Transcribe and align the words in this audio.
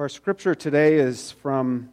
Our 0.00 0.08
scripture 0.08 0.54
today 0.54 0.94
is 0.94 1.30
from 1.30 1.90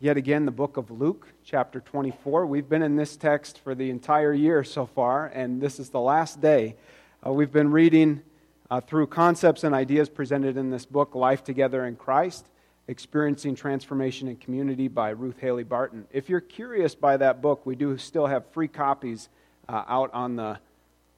yet 0.00 0.16
again 0.16 0.46
the 0.46 0.50
book 0.50 0.78
of 0.78 0.90
Luke, 0.90 1.28
chapter 1.44 1.78
24. 1.78 2.46
We've 2.46 2.66
been 2.66 2.80
in 2.80 2.96
this 2.96 3.18
text 3.18 3.58
for 3.58 3.74
the 3.74 3.90
entire 3.90 4.32
year 4.32 4.64
so 4.64 4.86
far, 4.86 5.26
and 5.26 5.60
this 5.60 5.78
is 5.78 5.90
the 5.90 6.00
last 6.00 6.40
day. 6.40 6.76
Uh, 7.22 7.30
we've 7.30 7.52
been 7.52 7.70
reading 7.70 8.22
uh, 8.70 8.80
through 8.80 9.08
concepts 9.08 9.62
and 9.62 9.74
ideas 9.74 10.08
presented 10.08 10.56
in 10.56 10.70
this 10.70 10.86
book, 10.86 11.14
Life 11.14 11.44
Together 11.44 11.84
in 11.84 11.96
Christ 11.96 12.46
Experiencing 12.86 13.54
Transformation 13.54 14.28
in 14.28 14.36
Community 14.36 14.88
by 14.88 15.10
Ruth 15.10 15.38
Haley 15.38 15.64
Barton. 15.64 16.06
If 16.10 16.30
you're 16.30 16.40
curious 16.40 16.94
by 16.94 17.18
that 17.18 17.42
book, 17.42 17.66
we 17.66 17.76
do 17.76 17.98
still 17.98 18.26
have 18.26 18.50
free 18.52 18.68
copies 18.68 19.28
uh, 19.68 19.84
out 19.86 20.14
on 20.14 20.36
the, 20.36 20.58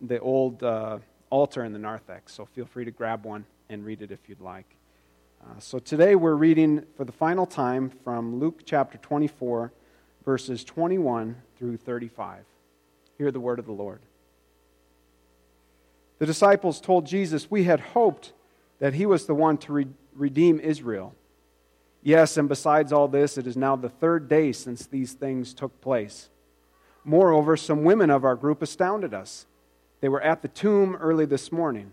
the 0.00 0.18
old 0.18 0.60
uh, 0.64 0.98
altar 1.30 1.64
in 1.64 1.72
the 1.72 1.78
narthex, 1.78 2.34
so 2.34 2.46
feel 2.46 2.66
free 2.66 2.84
to 2.84 2.90
grab 2.90 3.24
one 3.24 3.44
and 3.68 3.84
read 3.84 4.02
it 4.02 4.10
if 4.10 4.28
you'd 4.28 4.40
like. 4.40 4.66
Uh, 5.42 5.58
so 5.58 5.78
today 5.78 6.14
we're 6.14 6.34
reading 6.34 6.84
for 6.96 7.04
the 7.04 7.12
final 7.12 7.46
time 7.46 7.90
from 8.04 8.38
Luke 8.38 8.60
chapter 8.66 8.98
24, 8.98 9.72
verses 10.22 10.62
21 10.64 11.34
through 11.58 11.78
35. 11.78 12.44
Hear 13.16 13.30
the 13.30 13.40
word 13.40 13.58
of 13.58 13.64
the 13.64 13.72
Lord. 13.72 14.00
The 16.18 16.26
disciples 16.26 16.78
told 16.78 17.06
Jesus, 17.06 17.50
We 17.50 17.64
had 17.64 17.80
hoped 17.80 18.34
that 18.80 18.92
he 18.92 19.06
was 19.06 19.24
the 19.24 19.34
one 19.34 19.56
to 19.58 19.72
re- 19.72 19.86
redeem 20.14 20.60
Israel. 20.60 21.14
Yes, 22.02 22.36
and 22.36 22.46
besides 22.48 22.92
all 22.92 23.08
this, 23.08 23.38
it 23.38 23.46
is 23.46 23.56
now 23.56 23.76
the 23.76 23.88
third 23.88 24.28
day 24.28 24.52
since 24.52 24.86
these 24.86 25.14
things 25.14 25.54
took 25.54 25.80
place. 25.80 26.28
Moreover, 27.02 27.56
some 27.56 27.84
women 27.84 28.10
of 28.10 28.24
our 28.24 28.36
group 28.36 28.60
astounded 28.60 29.14
us. 29.14 29.46
They 30.02 30.08
were 30.10 30.22
at 30.22 30.42
the 30.42 30.48
tomb 30.48 30.96
early 30.96 31.24
this 31.24 31.50
morning 31.50 31.92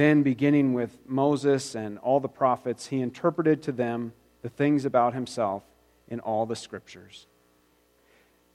Then, 0.00 0.22
beginning 0.22 0.72
with 0.72 0.98
Moses 1.06 1.74
and 1.74 1.98
all 1.98 2.20
the 2.20 2.26
prophets, 2.28 2.86
he 2.86 3.02
interpreted 3.02 3.62
to 3.64 3.70
them 3.70 4.14
the 4.40 4.48
things 4.48 4.86
about 4.86 5.12
himself 5.12 5.62
in 6.08 6.20
all 6.20 6.46
the 6.46 6.56
scriptures. 6.56 7.26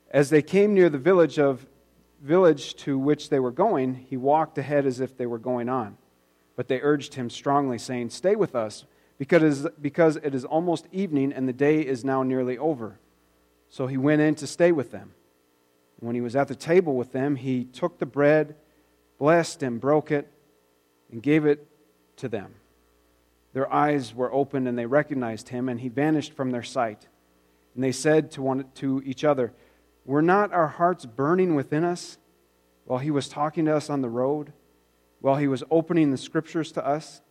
As 0.09 0.31
they 0.31 0.41
came 0.41 0.73
near 0.73 0.89
the 0.89 0.97
village 0.97 1.37
of 1.37 1.67
village 2.19 2.73
to 2.77 2.97
which 2.97 3.29
they 3.29 3.39
were 3.39 3.51
going, 3.51 3.93
he 3.93 4.17
walked 4.17 4.57
ahead 4.57 4.87
as 4.87 4.99
if 4.99 5.15
they 5.15 5.27
were 5.27 5.37
going 5.37 5.69
on. 5.69 5.97
But 6.55 6.67
they 6.67 6.81
urged 6.81 7.13
him 7.13 7.29
strongly, 7.29 7.77
saying, 7.77 8.09
Stay 8.09 8.35
with 8.35 8.55
us, 8.55 8.85
because 9.19 9.67
because 9.79 10.15
it 10.15 10.33
is 10.33 10.45
almost 10.45 10.87
evening 10.91 11.31
and 11.31 11.47
the 11.47 11.53
day 11.53 11.81
is 11.81 12.03
now 12.03 12.23
nearly 12.23 12.57
over. 12.57 12.97
So 13.69 13.85
he 13.85 13.97
went 13.97 14.19
in 14.19 14.33
to 14.33 14.47
stay 14.47 14.71
with 14.71 14.89
them. 14.89 15.13
When 15.99 16.15
he 16.15 16.21
was 16.21 16.35
at 16.35 16.47
the 16.47 16.55
table 16.55 16.95
with 16.95 17.11
them, 17.11 17.35
he 17.35 17.65
took 17.65 17.99
the 17.99 18.07
bread, 18.07 18.55
blessed 19.19 19.61
and 19.61 19.79
broke 19.79 20.09
it 20.09 20.31
and 21.15 21.23
gave 21.23 21.45
it 21.45 21.65
to 22.17 22.27
them. 22.27 22.55
Their 23.53 23.71
eyes 23.73 24.13
were 24.13 24.33
opened 24.33 24.67
and 24.67 24.77
they 24.77 24.85
recognized 24.85 25.47
him, 25.47 25.69
and 25.69 25.79
he 25.79 25.87
vanished 25.87 26.33
from 26.33 26.51
their 26.51 26.61
sight. 26.61 27.07
And 27.73 27.81
they 27.81 27.93
said 27.93 28.31
to, 28.31 28.41
one, 28.41 28.65
to 28.75 29.01
each 29.05 29.23
other, 29.23 29.53
Were 30.03 30.21
not 30.21 30.51
our 30.51 30.67
hearts 30.67 31.05
burning 31.05 31.55
within 31.55 31.85
us 31.85 32.17
while 32.83 32.99
he 32.99 33.11
was 33.11 33.29
talking 33.29 33.63
to 33.63 33.73
us 33.73 33.89
on 33.89 34.01
the 34.01 34.09
road, 34.09 34.51
while 35.21 35.37
he 35.37 35.47
was 35.47 35.63
opening 35.71 36.11
the 36.11 36.17
scriptures 36.17 36.73
to 36.73 36.85
us? 36.85 37.21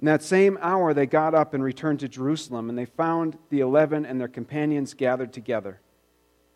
In 0.00 0.06
that 0.06 0.22
same 0.22 0.56
hour, 0.62 0.94
they 0.94 1.04
got 1.04 1.34
up 1.34 1.52
and 1.52 1.62
returned 1.62 2.00
to 2.00 2.08
Jerusalem, 2.08 2.70
and 2.70 2.78
they 2.78 2.86
found 2.86 3.36
the 3.50 3.60
eleven 3.60 4.06
and 4.06 4.18
their 4.18 4.26
companions 4.26 4.94
gathered 4.94 5.34
together. 5.34 5.82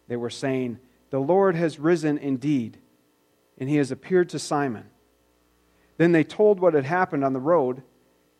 They 0.08 0.16
were 0.16 0.30
saying, 0.30 0.78
The 1.10 1.20
Lord 1.20 1.54
has 1.54 1.78
risen 1.78 2.16
indeed, 2.16 2.78
and 3.58 3.68
he 3.68 3.76
has 3.76 3.90
appeared 3.90 4.30
to 4.30 4.38
Simon. 4.38 4.86
Then 6.00 6.12
they 6.12 6.24
told 6.24 6.60
what 6.60 6.72
had 6.72 6.86
happened 6.86 7.26
on 7.26 7.34
the 7.34 7.40
road 7.40 7.82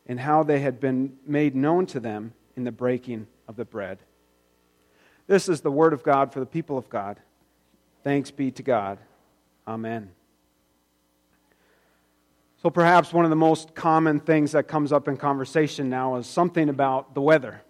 and 0.07 0.19
how 0.19 0.43
they 0.43 0.61
had 0.61 0.81
been 0.81 1.19
made 1.27 1.55
known 1.55 1.85
to 1.89 2.01
them 2.01 2.33
in 2.57 2.65
the 2.65 2.73
breaking 2.73 3.27
of 3.47 3.57
the 3.57 3.67
bread. 3.67 3.99
This 5.27 5.47
is 5.47 5.61
the 5.61 5.71
word 5.71 5.93
of 5.93 6.03
God 6.03 6.33
for 6.33 6.41
the 6.41 6.47
people 6.47 6.79
of 6.79 6.89
God. 6.89 7.21
Thanks 8.03 8.31
be 8.31 8.51
to 8.53 8.63
God. 8.63 8.97
Amen. 9.69 10.11
So, 12.63 12.71
perhaps 12.71 13.13
one 13.13 13.27
of 13.27 13.31
the 13.31 13.37
most 13.37 13.75
common 13.75 14.21
things 14.21 14.53
that 14.53 14.67
comes 14.67 14.91
up 14.91 15.07
in 15.07 15.19
conversation 15.19 15.91
now 15.91 16.17
is 16.17 16.27
something 16.27 16.71
about 16.71 17.13
the 17.13 17.21
weather 17.21 17.61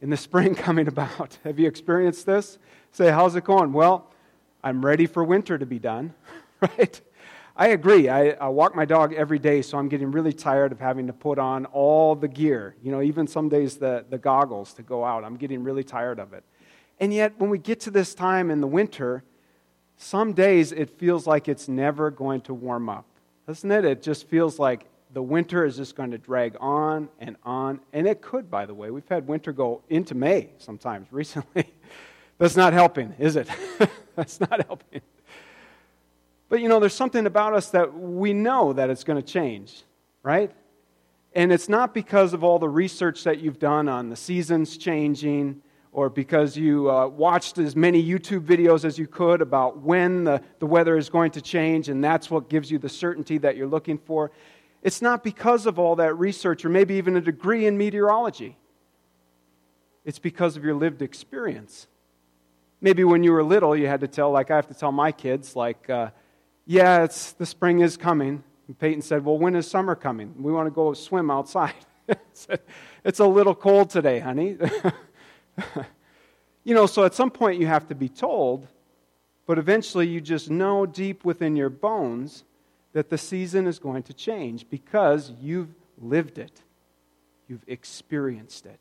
in 0.00 0.08
the 0.08 0.16
spring 0.28 0.54
coming 0.54 0.86
about. 0.86 1.36
Have 1.42 1.58
you 1.58 1.66
experienced 1.66 2.26
this? 2.26 2.58
Say, 2.92 3.10
how's 3.10 3.34
it 3.34 3.42
going? 3.42 3.72
Well, 3.72 4.08
I'm 4.62 4.86
ready 4.86 5.06
for 5.06 5.24
winter 5.24 5.58
to 5.58 5.66
be 5.66 5.80
done, 5.80 6.14
right? 6.60 7.00
I 7.54 7.68
agree. 7.68 8.08
I, 8.08 8.30
I, 8.30 8.48
walk 8.48 8.74
my 8.74 8.86
dog 8.86 9.12
every 9.12 9.38
day, 9.38 9.60
so 9.60 9.76
I'm 9.76 9.88
getting 9.88 10.10
really 10.10 10.32
tired 10.32 10.72
of 10.72 10.80
having 10.80 11.06
to 11.08 11.12
put 11.12 11.38
on 11.38 11.66
all 11.66 12.14
the 12.14 12.28
gear. 12.28 12.76
You 12.82 12.90
know, 12.90 13.02
even 13.02 13.26
some 13.26 13.50
days 13.50 13.76
the, 13.76 14.06
the 14.08 14.16
goggles 14.16 14.72
to 14.74 14.82
go 14.82 15.04
out. 15.04 15.22
I'm 15.22 15.36
getting 15.36 15.62
really 15.62 15.84
tired 15.84 16.18
of 16.18 16.32
it. 16.32 16.44
And 16.98 17.12
yet, 17.12 17.34
when 17.38 17.50
we 17.50 17.58
get 17.58 17.80
to 17.80 17.90
this 17.90 18.14
time 18.14 18.50
in 18.50 18.60
the 18.62 18.66
winter, 18.66 19.22
some 19.98 20.32
days 20.32 20.72
it 20.72 20.98
feels 20.98 21.26
like 21.26 21.46
it's 21.46 21.68
never 21.68 22.10
going 22.10 22.40
to 22.42 22.54
warm 22.54 22.88
up. 22.88 23.04
Doesn't 23.46 23.70
it? 23.70 23.84
It 23.84 24.02
just 24.02 24.28
feels 24.28 24.58
like 24.58 24.86
the 25.12 25.22
winter 25.22 25.66
is 25.66 25.76
just 25.76 25.94
going 25.94 26.12
to 26.12 26.18
drag 26.18 26.56
on 26.58 27.08
and 27.18 27.36
on. 27.44 27.80
And 27.92 28.06
it 28.06 28.22
could, 28.22 28.50
by 28.50 28.64
the 28.64 28.72
way. 28.72 28.90
We've 28.90 29.08
had 29.08 29.28
winter 29.28 29.52
go 29.52 29.82
into 29.90 30.14
May 30.14 30.50
sometimes 30.58 31.08
recently. 31.12 31.70
That's 32.38 32.56
not 32.56 32.72
helping, 32.72 33.14
is 33.18 33.36
it? 33.36 33.48
That's 34.16 34.40
not 34.40 34.64
helping. 34.66 35.02
But 36.52 36.60
you 36.60 36.68
know, 36.68 36.80
there's 36.80 36.92
something 36.92 37.24
about 37.24 37.54
us 37.54 37.70
that 37.70 37.94
we 37.98 38.34
know 38.34 38.74
that 38.74 38.90
it's 38.90 39.04
going 39.04 39.16
to 39.16 39.26
change, 39.26 39.84
right? 40.22 40.50
And 41.34 41.50
it's 41.50 41.66
not 41.66 41.94
because 41.94 42.34
of 42.34 42.44
all 42.44 42.58
the 42.58 42.68
research 42.68 43.24
that 43.24 43.38
you've 43.38 43.58
done 43.58 43.88
on 43.88 44.10
the 44.10 44.16
seasons 44.16 44.76
changing 44.76 45.62
or 45.92 46.10
because 46.10 46.54
you 46.54 46.90
uh, 46.90 47.06
watched 47.06 47.56
as 47.56 47.74
many 47.74 48.04
YouTube 48.06 48.44
videos 48.44 48.84
as 48.84 48.98
you 48.98 49.06
could 49.06 49.40
about 49.40 49.78
when 49.78 50.24
the, 50.24 50.42
the 50.58 50.66
weather 50.66 50.98
is 50.98 51.08
going 51.08 51.30
to 51.30 51.40
change 51.40 51.88
and 51.88 52.04
that's 52.04 52.30
what 52.30 52.50
gives 52.50 52.70
you 52.70 52.76
the 52.76 52.86
certainty 52.86 53.38
that 53.38 53.56
you're 53.56 53.66
looking 53.66 53.96
for. 53.96 54.30
It's 54.82 55.00
not 55.00 55.24
because 55.24 55.64
of 55.64 55.78
all 55.78 55.96
that 55.96 56.12
research 56.18 56.66
or 56.66 56.68
maybe 56.68 56.96
even 56.96 57.16
a 57.16 57.22
degree 57.22 57.64
in 57.64 57.78
meteorology. 57.78 58.58
It's 60.04 60.18
because 60.18 60.58
of 60.58 60.64
your 60.64 60.74
lived 60.74 61.00
experience. 61.00 61.86
Maybe 62.82 63.04
when 63.04 63.24
you 63.24 63.32
were 63.32 63.42
little, 63.42 63.74
you 63.74 63.86
had 63.86 64.00
to 64.00 64.08
tell, 64.08 64.30
like 64.30 64.50
I 64.50 64.56
have 64.56 64.66
to 64.66 64.74
tell 64.74 64.92
my 64.92 65.12
kids, 65.12 65.56
like, 65.56 65.88
uh, 65.88 66.10
yeah, 66.66 67.04
it's, 67.04 67.32
the 67.32 67.46
spring 67.46 67.80
is 67.80 67.96
coming. 67.96 68.42
And 68.66 68.78
Peyton 68.78 69.02
said, 69.02 69.24
Well, 69.24 69.38
when 69.38 69.54
is 69.54 69.68
summer 69.68 69.94
coming? 69.94 70.34
We 70.38 70.52
want 70.52 70.66
to 70.66 70.70
go 70.70 70.92
swim 70.94 71.30
outside. 71.30 71.74
it's 73.04 73.20
a 73.20 73.26
little 73.26 73.54
cold 73.54 73.90
today, 73.90 74.18
honey. 74.20 74.56
you 76.64 76.74
know, 76.74 76.86
so 76.86 77.04
at 77.04 77.14
some 77.14 77.30
point 77.30 77.60
you 77.60 77.66
have 77.66 77.88
to 77.88 77.94
be 77.94 78.08
told, 78.08 78.66
but 79.46 79.58
eventually 79.58 80.06
you 80.06 80.20
just 80.20 80.50
know 80.50 80.86
deep 80.86 81.24
within 81.24 81.56
your 81.56 81.70
bones 81.70 82.44
that 82.92 83.08
the 83.08 83.18
season 83.18 83.66
is 83.66 83.78
going 83.78 84.02
to 84.04 84.12
change 84.12 84.68
because 84.68 85.32
you've 85.40 85.74
lived 85.98 86.38
it, 86.38 86.62
you've 87.48 87.64
experienced 87.66 88.66
it. 88.66 88.78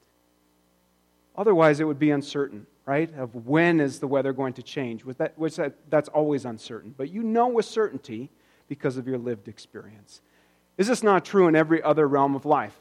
Otherwise, 1.36 1.80
it 1.80 1.86
would 1.86 2.00
be 2.00 2.12
uncertain 2.12 2.68
right? 2.86 3.14
Of 3.16 3.36
when 3.48 3.80
is 3.80 4.00
the 4.00 4.08
weather 4.08 4.34
going 4.34 4.54
to 4.54 4.64
change, 4.64 5.04
that, 5.18 5.38
which 5.38 5.56
that, 5.58 5.76
that's 5.90 6.10
always 6.10 6.46
uncertain. 6.46 6.94
But 6.98 7.10
you 7.10 7.24
know 7.24 7.48
with 7.48 7.66
certainty 7.66 8.30
because 8.68 8.98
of 8.98 9.08
your 9.08 9.18
lived 9.18 9.48
experience. 9.48 10.22
Is 10.78 10.88
this 10.88 11.04
not 11.04 11.26
true 11.26 11.48
in 11.48 11.56
every 11.56 11.82
other 11.84 12.08
realm 12.08 12.36
of 12.36 12.46
life? 12.46 12.80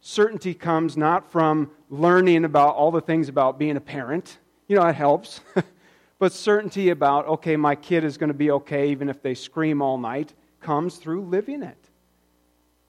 Certainty 0.00 0.54
comes 0.54 0.96
not 0.96 1.30
from 1.30 1.70
learning 1.90 2.44
about 2.44 2.74
all 2.74 2.90
the 2.90 3.00
things 3.00 3.28
about 3.28 3.58
being 3.58 3.76
a 3.76 3.80
parent, 3.80 4.38
you 4.66 4.76
know, 4.76 4.86
it 4.86 4.94
helps, 4.94 5.40
but 6.18 6.32
certainty 6.32 6.88
about, 6.88 7.26
okay, 7.26 7.56
my 7.56 7.74
kid 7.74 8.04
is 8.04 8.16
going 8.16 8.28
to 8.28 8.34
be 8.34 8.50
okay 8.50 8.90
even 8.90 9.08
if 9.08 9.20
they 9.22 9.34
scream 9.34 9.82
all 9.82 9.98
night 9.98 10.32
comes 10.60 10.96
through 10.96 11.22
living 11.22 11.62
it 11.62 11.79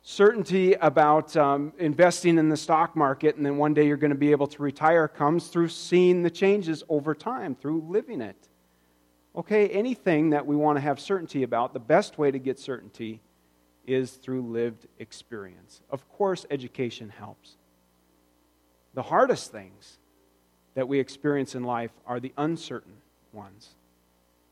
certainty 0.02 0.74
about 0.74 1.36
um, 1.38 1.74
investing 1.78 2.38
in 2.38 2.50
the 2.50 2.58
stock 2.58 2.96
market 2.96 3.36
and 3.36 3.46
then 3.46 3.58
one 3.58 3.74
day 3.74 3.86
you're 3.86 3.98
going 3.98 4.12
to 4.12 4.18
be 4.18 4.32
able 4.32 4.48
to 4.48 4.62
retire 4.62 5.08
comes 5.08 5.48
through 5.48 5.68
seeing 5.68 6.24
the 6.24 6.30
changes 6.30 6.84
over 6.90 7.14
time, 7.14 7.56
through 7.56 7.86
living 7.88 8.22
it. 8.22 8.48
Okay, 9.36 9.70
anything 9.70 10.32
that 10.32 10.46
we 10.46 10.56
want 10.56 10.78
to 10.78 10.82
have 10.82 11.00
certainty 11.00 11.44
about, 11.44 11.74
the 11.74 11.80
best 11.80 12.18
way 12.18 12.32
to 12.32 12.40
get 12.40 12.60
certainty 12.60 13.22
is 13.88 14.12
through 14.12 14.42
lived 14.42 14.88
experience. 15.00 15.82
Of 15.90 16.08
course, 16.10 16.46
education 16.50 17.10
helps. 17.10 17.58
The 18.94 19.04
hardest 19.04 19.52
things 19.52 20.00
that 20.74 20.88
we 20.88 21.00
experience 21.00 21.56
in 21.56 21.64
life 21.64 21.92
are 22.06 22.20
the 22.20 22.34
uncertain 22.38 22.98
ones, 23.32 23.76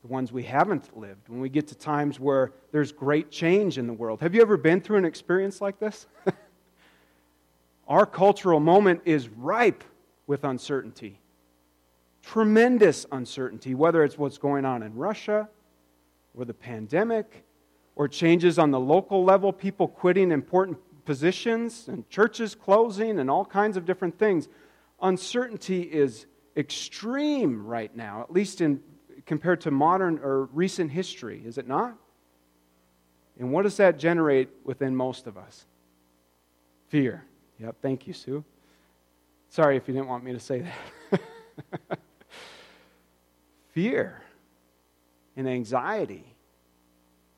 the 0.02 0.08
ones 0.08 0.32
we 0.32 0.42
haven't 0.42 0.96
lived. 0.96 1.28
When 1.28 1.40
we 1.40 1.48
get 1.48 1.68
to 1.68 1.74
times 1.74 2.18
where 2.18 2.52
there's 2.72 2.92
great 2.92 3.30
change 3.30 3.76
in 3.78 3.86
the 3.86 3.92
world. 3.92 4.20
Have 4.20 4.34
you 4.34 4.40
ever 4.40 4.56
been 4.56 4.80
through 4.80 4.98
an 4.98 5.04
experience 5.04 5.60
like 5.60 5.78
this? 5.78 6.06
Our 7.88 8.06
cultural 8.06 8.60
moment 8.60 9.02
is 9.04 9.28
ripe 9.28 9.84
with 10.26 10.44
uncertainty. 10.44 11.20
Tremendous 12.22 13.04
uncertainty, 13.12 13.74
whether 13.74 14.04
it's 14.04 14.16
what's 14.16 14.38
going 14.38 14.64
on 14.64 14.82
in 14.82 14.94
Russia 14.94 15.48
or 16.34 16.44
the 16.44 16.54
pandemic 16.54 17.44
or 17.96 18.08
changes 18.08 18.58
on 18.58 18.70
the 18.70 18.80
local 18.80 19.24
level, 19.24 19.52
people 19.52 19.88
quitting 19.88 20.30
important 20.30 20.78
positions 21.04 21.88
and 21.88 22.08
churches 22.08 22.54
closing 22.54 23.18
and 23.18 23.28
all 23.28 23.44
kinds 23.44 23.76
of 23.76 23.84
different 23.84 24.18
things. 24.18 24.48
Uncertainty 25.02 25.82
is 25.82 26.26
extreme 26.56 27.66
right 27.66 27.94
now, 27.96 28.20
at 28.22 28.32
least 28.32 28.60
in, 28.60 28.80
compared 29.30 29.60
to 29.60 29.70
modern 29.70 30.18
or 30.24 30.46
recent 30.46 30.90
history, 30.90 31.40
is 31.46 31.56
it 31.56 31.68
not? 31.68 31.96
And 33.38 33.52
what 33.52 33.62
does 33.62 33.76
that 33.76 33.96
generate 33.96 34.48
within 34.64 34.96
most 34.96 35.28
of 35.28 35.38
us? 35.38 35.66
Fear. 36.88 37.24
Yep, 37.60 37.76
thank 37.80 38.08
you, 38.08 38.12
Sue. 38.12 38.42
Sorry 39.48 39.76
if 39.76 39.86
you 39.86 39.94
didn't 39.94 40.08
want 40.08 40.24
me 40.24 40.32
to 40.32 40.40
say 40.40 40.66
that. 41.12 41.20
Fear 43.72 44.20
and 45.36 45.48
anxiety 45.48 46.34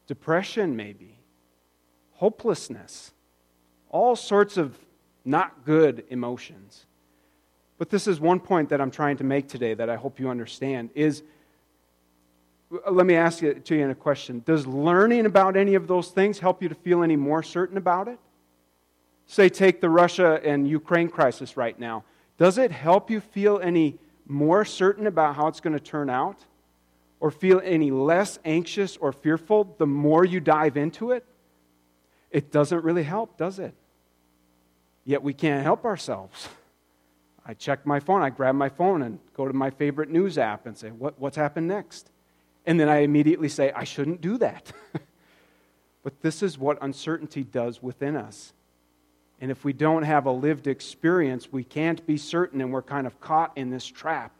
depression, 0.06 0.74
maybe, 0.74 1.18
hopelessness, 2.12 3.12
all 3.90 4.16
sorts 4.16 4.56
of 4.56 4.78
not 5.26 5.66
good 5.66 6.04
emotions. 6.08 6.86
But 7.76 7.90
this 7.90 8.06
is 8.06 8.18
one 8.18 8.40
point 8.40 8.70
that 8.70 8.80
I'm 8.80 8.90
trying 8.90 9.18
to 9.18 9.24
make 9.24 9.46
today 9.46 9.74
that 9.74 9.90
I 9.90 9.96
hope 9.96 10.18
you 10.18 10.30
understand 10.30 10.88
is 10.94 11.22
Uh, 12.72 12.90
let 12.90 13.06
me 13.06 13.14
ask 13.14 13.42
it 13.42 13.64
to 13.66 13.76
you 13.76 13.84
in 13.84 13.90
a 13.90 13.94
question. 13.94 14.42
Does 14.46 14.66
learning 14.66 15.26
about 15.26 15.56
any 15.56 15.74
of 15.74 15.86
those 15.86 16.08
things 16.08 16.38
help 16.38 16.62
you 16.62 16.68
to 16.68 16.74
feel 16.74 17.02
any 17.02 17.16
more 17.16 17.42
certain 17.42 17.76
about 17.76 18.08
it? 18.08 18.18
Say, 19.26 19.48
take 19.48 19.80
the 19.80 19.90
Russia 19.90 20.40
and 20.44 20.68
Ukraine 20.68 21.08
crisis 21.08 21.56
right 21.56 21.78
now. 21.78 22.04
Does 22.38 22.58
it 22.58 22.70
help 22.70 23.10
you 23.10 23.20
feel 23.20 23.60
any 23.62 23.98
more 24.26 24.64
certain 24.64 25.06
about 25.06 25.36
how 25.36 25.46
it's 25.46 25.60
going 25.60 25.74
to 25.74 25.80
turn 25.80 26.10
out? 26.10 26.44
or 27.22 27.30
feel 27.30 27.60
any 27.62 27.92
less 27.92 28.40
anxious 28.44 28.96
or 28.96 29.12
fearful 29.12 29.76
the 29.78 29.86
more 29.86 30.24
you 30.24 30.40
dive 30.40 30.76
into 30.76 31.12
it, 31.12 31.24
it 32.32 32.50
doesn't 32.50 32.82
really 32.82 33.04
help, 33.04 33.38
does 33.38 33.60
it? 33.60 33.72
Yet 35.04 35.22
we 35.22 35.32
can't 35.32 35.62
help 35.62 35.84
ourselves. 35.84 36.48
I 37.46 37.54
check 37.54 37.86
my 37.86 38.00
phone, 38.00 38.22
I 38.22 38.30
grab 38.30 38.56
my 38.56 38.68
phone 38.68 39.02
and 39.02 39.20
go 39.34 39.46
to 39.46 39.54
my 39.54 39.70
favorite 39.70 40.10
news 40.10 40.36
app 40.36 40.66
and 40.66 40.76
say, 40.76 40.90
what, 40.90 41.16
What's 41.20 41.36
happened 41.36 41.68
next? 41.68 42.10
And 42.64 42.78
then 42.78 42.88
I 42.88 42.98
immediately 42.98 43.48
say, 43.48 43.72
I 43.72 43.84
shouldn't 43.84 44.20
do 44.20 44.38
that. 44.38 44.72
but 46.02 46.20
this 46.22 46.42
is 46.42 46.58
what 46.58 46.78
uncertainty 46.80 47.42
does 47.42 47.82
within 47.82 48.16
us. 48.16 48.52
And 49.40 49.50
if 49.50 49.64
we 49.64 49.72
don't 49.72 50.04
have 50.04 50.26
a 50.26 50.30
lived 50.30 50.68
experience, 50.68 51.50
we 51.50 51.64
can't 51.64 52.06
be 52.06 52.16
certain, 52.16 52.60
and 52.60 52.72
we're 52.72 52.82
kind 52.82 53.06
of 53.06 53.20
caught 53.20 53.52
in 53.56 53.70
this 53.70 53.86
trap 53.86 54.32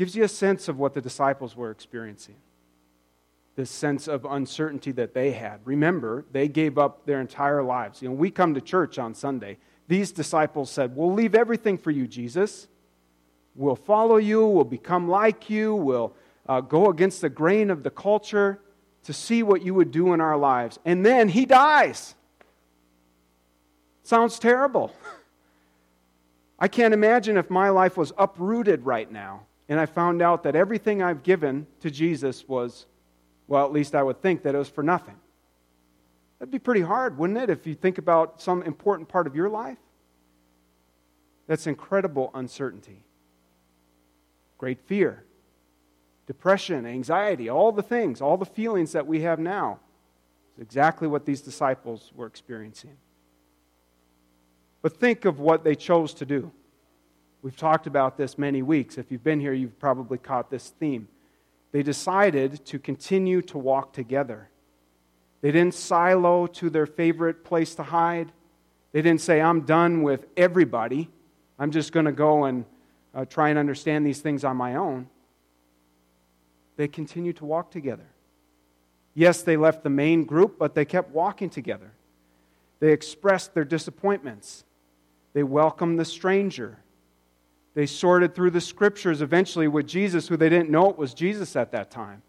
gives 0.00 0.16
you 0.16 0.24
a 0.24 0.28
sense 0.28 0.66
of 0.66 0.78
what 0.78 0.94
the 0.94 1.00
disciples 1.02 1.54
were 1.54 1.70
experiencing. 1.70 2.36
This 3.54 3.70
sense 3.70 4.08
of 4.08 4.24
uncertainty 4.24 4.92
that 4.92 5.12
they 5.12 5.32
had. 5.32 5.60
Remember, 5.66 6.24
they 6.32 6.48
gave 6.48 6.78
up 6.78 7.04
their 7.04 7.20
entire 7.20 7.62
lives. 7.62 8.00
You 8.00 8.08
know, 8.08 8.14
we 8.14 8.30
come 8.30 8.54
to 8.54 8.62
church 8.62 8.98
on 8.98 9.12
Sunday. 9.14 9.58
These 9.88 10.12
disciples 10.12 10.70
said, 10.70 10.96
We'll 10.96 11.12
leave 11.12 11.34
everything 11.34 11.76
for 11.76 11.90
you, 11.90 12.06
Jesus. 12.06 12.66
We'll 13.54 13.76
follow 13.76 14.16
you. 14.16 14.46
We'll 14.46 14.64
become 14.64 15.06
like 15.06 15.50
you. 15.50 15.74
We'll 15.74 16.14
uh, 16.50 16.60
go 16.60 16.90
against 16.90 17.20
the 17.20 17.28
grain 17.28 17.70
of 17.70 17.84
the 17.84 17.90
culture 17.90 18.58
to 19.04 19.12
see 19.12 19.40
what 19.40 19.62
you 19.62 19.72
would 19.72 19.92
do 19.92 20.12
in 20.12 20.20
our 20.20 20.36
lives. 20.36 20.80
And 20.84 21.06
then 21.06 21.28
he 21.28 21.46
dies. 21.46 22.16
Sounds 24.02 24.36
terrible. 24.40 24.92
I 26.58 26.66
can't 26.66 26.92
imagine 26.92 27.36
if 27.36 27.50
my 27.50 27.68
life 27.68 27.96
was 27.96 28.12
uprooted 28.18 28.84
right 28.84 29.10
now 29.10 29.46
and 29.68 29.78
I 29.78 29.86
found 29.86 30.20
out 30.20 30.42
that 30.42 30.56
everything 30.56 31.04
I've 31.04 31.22
given 31.22 31.68
to 31.82 31.90
Jesus 31.90 32.48
was, 32.48 32.86
well, 33.46 33.64
at 33.64 33.72
least 33.72 33.94
I 33.94 34.02
would 34.02 34.20
think 34.20 34.42
that 34.42 34.52
it 34.56 34.58
was 34.58 34.68
for 34.68 34.82
nothing. 34.82 35.14
That'd 36.40 36.50
be 36.50 36.58
pretty 36.58 36.80
hard, 36.80 37.16
wouldn't 37.16 37.38
it, 37.38 37.48
if 37.48 37.64
you 37.64 37.76
think 37.76 37.96
about 37.96 38.42
some 38.42 38.64
important 38.64 39.08
part 39.08 39.28
of 39.28 39.36
your 39.36 39.48
life? 39.48 39.78
That's 41.46 41.68
incredible 41.68 42.32
uncertainty, 42.34 43.04
great 44.58 44.80
fear, 44.80 45.22
depression, 46.30 46.86
anxiety, 46.86 47.48
all 47.48 47.72
the 47.72 47.82
things, 47.82 48.20
all 48.20 48.36
the 48.36 48.46
feelings 48.46 48.92
that 48.92 49.04
we 49.04 49.22
have 49.22 49.40
now. 49.40 49.80
Is 50.54 50.62
exactly 50.62 51.08
what 51.08 51.26
these 51.26 51.40
disciples 51.40 52.12
were 52.14 52.28
experiencing. 52.28 52.96
But 54.80 54.96
think 54.96 55.24
of 55.24 55.40
what 55.40 55.64
they 55.64 55.74
chose 55.74 56.14
to 56.14 56.24
do. 56.24 56.52
We've 57.42 57.56
talked 57.56 57.88
about 57.88 58.16
this 58.16 58.38
many 58.38 58.62
weeks. 58.62 58.96
If 58.96 59.10
you've 59.10 59.24
been 59.24 59.40
here, 59.40 59.52
you've 59.52 59.80
probably 59.80 60.18
caught 60.18 60.52
this 60.52 60.68
theme. 60.78 61.08
They 61.72 61.82
decided 61.82 62.64
to 62.66 62.78
continue 62.78 63.42
to 63.42 63.58
walk 63.58 63.92
together. 63.92 64.50
They 65.40 65.50
didn't 65.50 65.74
silo 65.74 66.46
to 66.46 66.70
their 66.70 66.86
favorite 66.86 67.42
place 67.42 67.74
to 67.74 67.82
hide. 67.82 68.30
They 68.92 69.02
didn't 69.02 69.20
say, 69.20 69.40
I'm 69.40 69.62
done 69.62 70.04
with 70.04 70.26
everybody. 70.36 71.10
I'm 71.58 71.72
just 71.72 71.90
going 71.90 72.06
to 72.06 72.12
go 72.12 72.44
and 72.44 72.66
uh, 73.16 73.24
try 73.24 73.48
and 73.48 73.58
understand 73.58 74.06
these 74.06 74.20
things 74.20 74.44
on 74.44 74.56
my 74.56 74.76
own. 74.76 75.08
They 76.80 76.88
continued 76.88 77.36
to 77.36 77.44
walk 77.44 77.70
together. 77.70 78.06
Yes, 79.12 79.42
they 79.42 79.58
left 79.58 79.82
the 79.82 79.90
main 79.90 80.24
group, 80.24 80.58
but 80.58 80.74
they 80.74 80.86
kept 80.86 81.10
walking 81.10 81.50
together. 81.50 81.92
They 82.78 82.94
expressed 82.94 83.52
their 83.52 83.66
disappointments. 83.66 84.64
They 85.34 85.42
welcomed 85.42 85.98
the 85.98 86.06
stranger. 86.06 86.78
They 87.74 87.84
sorted 87.84 88.34
through 88.34 88.52
the 88.52 88.62
scriptures 88.62 89.20
eventually 89.20 89.68
with 89.68 89.86
Jesus, 89.88 90.26
who 90.26 90.38
they 90.38 90.48
didn't 90.48 90.70
know 90.70 90.88
it 90.88 90.96
was 90.96 91.12
Jesus 91.12 91.54
at 91.54 91.70
that 91.72 91.90
time. 91.90 92.22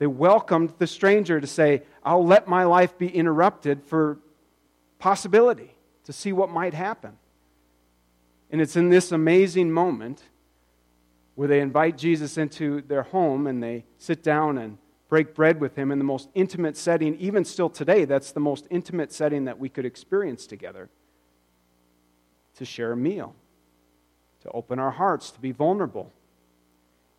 They 0.00 0.06
welcomed 0.06 0.74
the 0.76 0.86
stranger 0.86 1.40
to 1.40 1.46
say, 1.46 1.84
I'll 2.04 2.26
let 2.26 2.46
my 2.46 2.64
life 2.64 2.98
be 2.98 3.08
interrupted 3.08 3.82
for 3.84 4.18
possibility, 4.98 5.74
to 6.04 6.12
see 6.12 6.30
what 6.30 6.50
might 6.50 6.74
happen. 6.74 7.16
And 8.50 8.60
it's 8.60 8.76
in 8.76 8.90
this 8.90 9.12
amazing 9.12 9.70
moment 9.70 10.22
where 11.36 11.48
they 11.48 11.60
invite 11.60 11.96
Jesus 11.96 12.36
into 12.36 12.82
their 12.82 13.04
home 13.04 13.46
and 13.46 13.62
they 13.62 13.84
sit 13.98 14.22
down 14.22 14.58
and 14.58 14.78
break 15.08 15.34
bread 15.34 15.60
with 15.60 15.76
him 15.76 15.92
in 15.92 15.98
the 15.98 16.04
most 16.04 16.28
intimate 16.34 16.76
setting. 16.76 17.14
Even 17.16 17.44
still 17.44 17.70
today, 17.70 18.04
that's 18.04 18.32
the 18.32 18.40
most 18.40 18.66
intimate 18.70 19.12
setting 19.12 19.44
that 19.44 19.58
we 19.58 19.68
could 19.68 19.86
experience 19.86 20.46
together 20.46 20.90
to 22.56 22.64
share 22.64 22.92
a 22.92 22.96
meal 22.96 23.34
to 24.46 24.52
open 24.52 24.78
our 24.78 24.92
hearts, 24.92 25.32
to 25.32 25.40
be 25.40 25.50
vulnerable. 25.50 26.12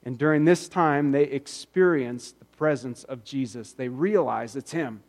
And 0.03 0.17
during 0.17 0.45
this 0.45 0.69
time, 0.69 1.11
they 1.11 1.23
experience 1.23 2.31
the 2.31 2.45
presence 2.45 3.03
of 3.03 3.25
Jesus. 3.25 3.73
They 3.73 3.89
realize 3.89 4.55
it's 4.55 4.71
Him. 4.71 5.03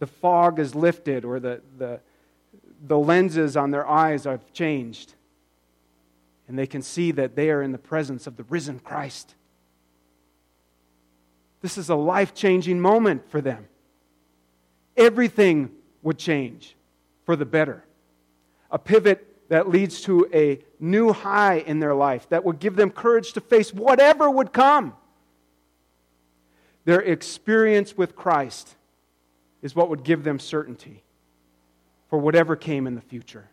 The 0.00 0.08
fog 0.08 0.58
is 0.58 0.74
lifted, 0.74 1.24
or 1.24 1.38
the, 1.38 1.60
the, 1.78 2.00
the 2.84 2.98
lenses 2.98 3.56
on 3.56 3.70
their 3.70 3.86
eyes 3.86 4.24
have 4.24 4.52
changed. 4.52 5.14
And 6.50 6.58
they 6.58 6.66
can 6.66 6.82
see 6.82 7.12
that 7.12 7.36
they 7.36 7.48
are 7.50 7.62
in 7.62 7.70
the 7.70 7.78
presence 7.78 8.26
of 8.26 8.36
the 8.36 8.42
risen 8.42 8.80
Christ. 8.80 9.36
This 11.62 11.78
is 11.78 11.88
a 11.88 11.94
life 11.94 12.34
changing 12.34 12.80
moment 12.80 13.30
for 13.30 13.40
them. 13.40 13.68
Everything 14.96 15.70
would 16.02 16.18
change 16.18 16.74
for 17.24 17.36
the 17.36 17.46
better. 17.46 17.84
A 18.68 18.80
pivot 18.80 19.48
that 19.48 19.68
leads 19.68 20.00
to 20.00 20.28
a 20.34 20.58
new 20.80 21.12
high 21.12 21.58
in 21.58 21.78
their 21.78 21.94
life 21.94 22.28
that 22.30 22.44
would 22.44 22.58
give 22.58 22.74
them 22.74 22.90
courage 22.90 23.32
to 23.34 23.40
face 23.40 23.72
whatever 23.72 24.28
would 24.28 24.52
come. 24.52 24.96
Their 26.84 27.00
experience 27.00 27.96
with 27.96 28.16
Christ 28.16 28.74
is 29.62 29.76
what 29.76 29.88
would 29.88 30.02
give 30.02 30.24
them 30.24 30.40
certainty 30.40 31.04
for 32.08 32.18
whatever 32.18 32.56
came 32.56 32.88
in 32.88 32.96
the 32.96 33.00
future. 33.00 33.49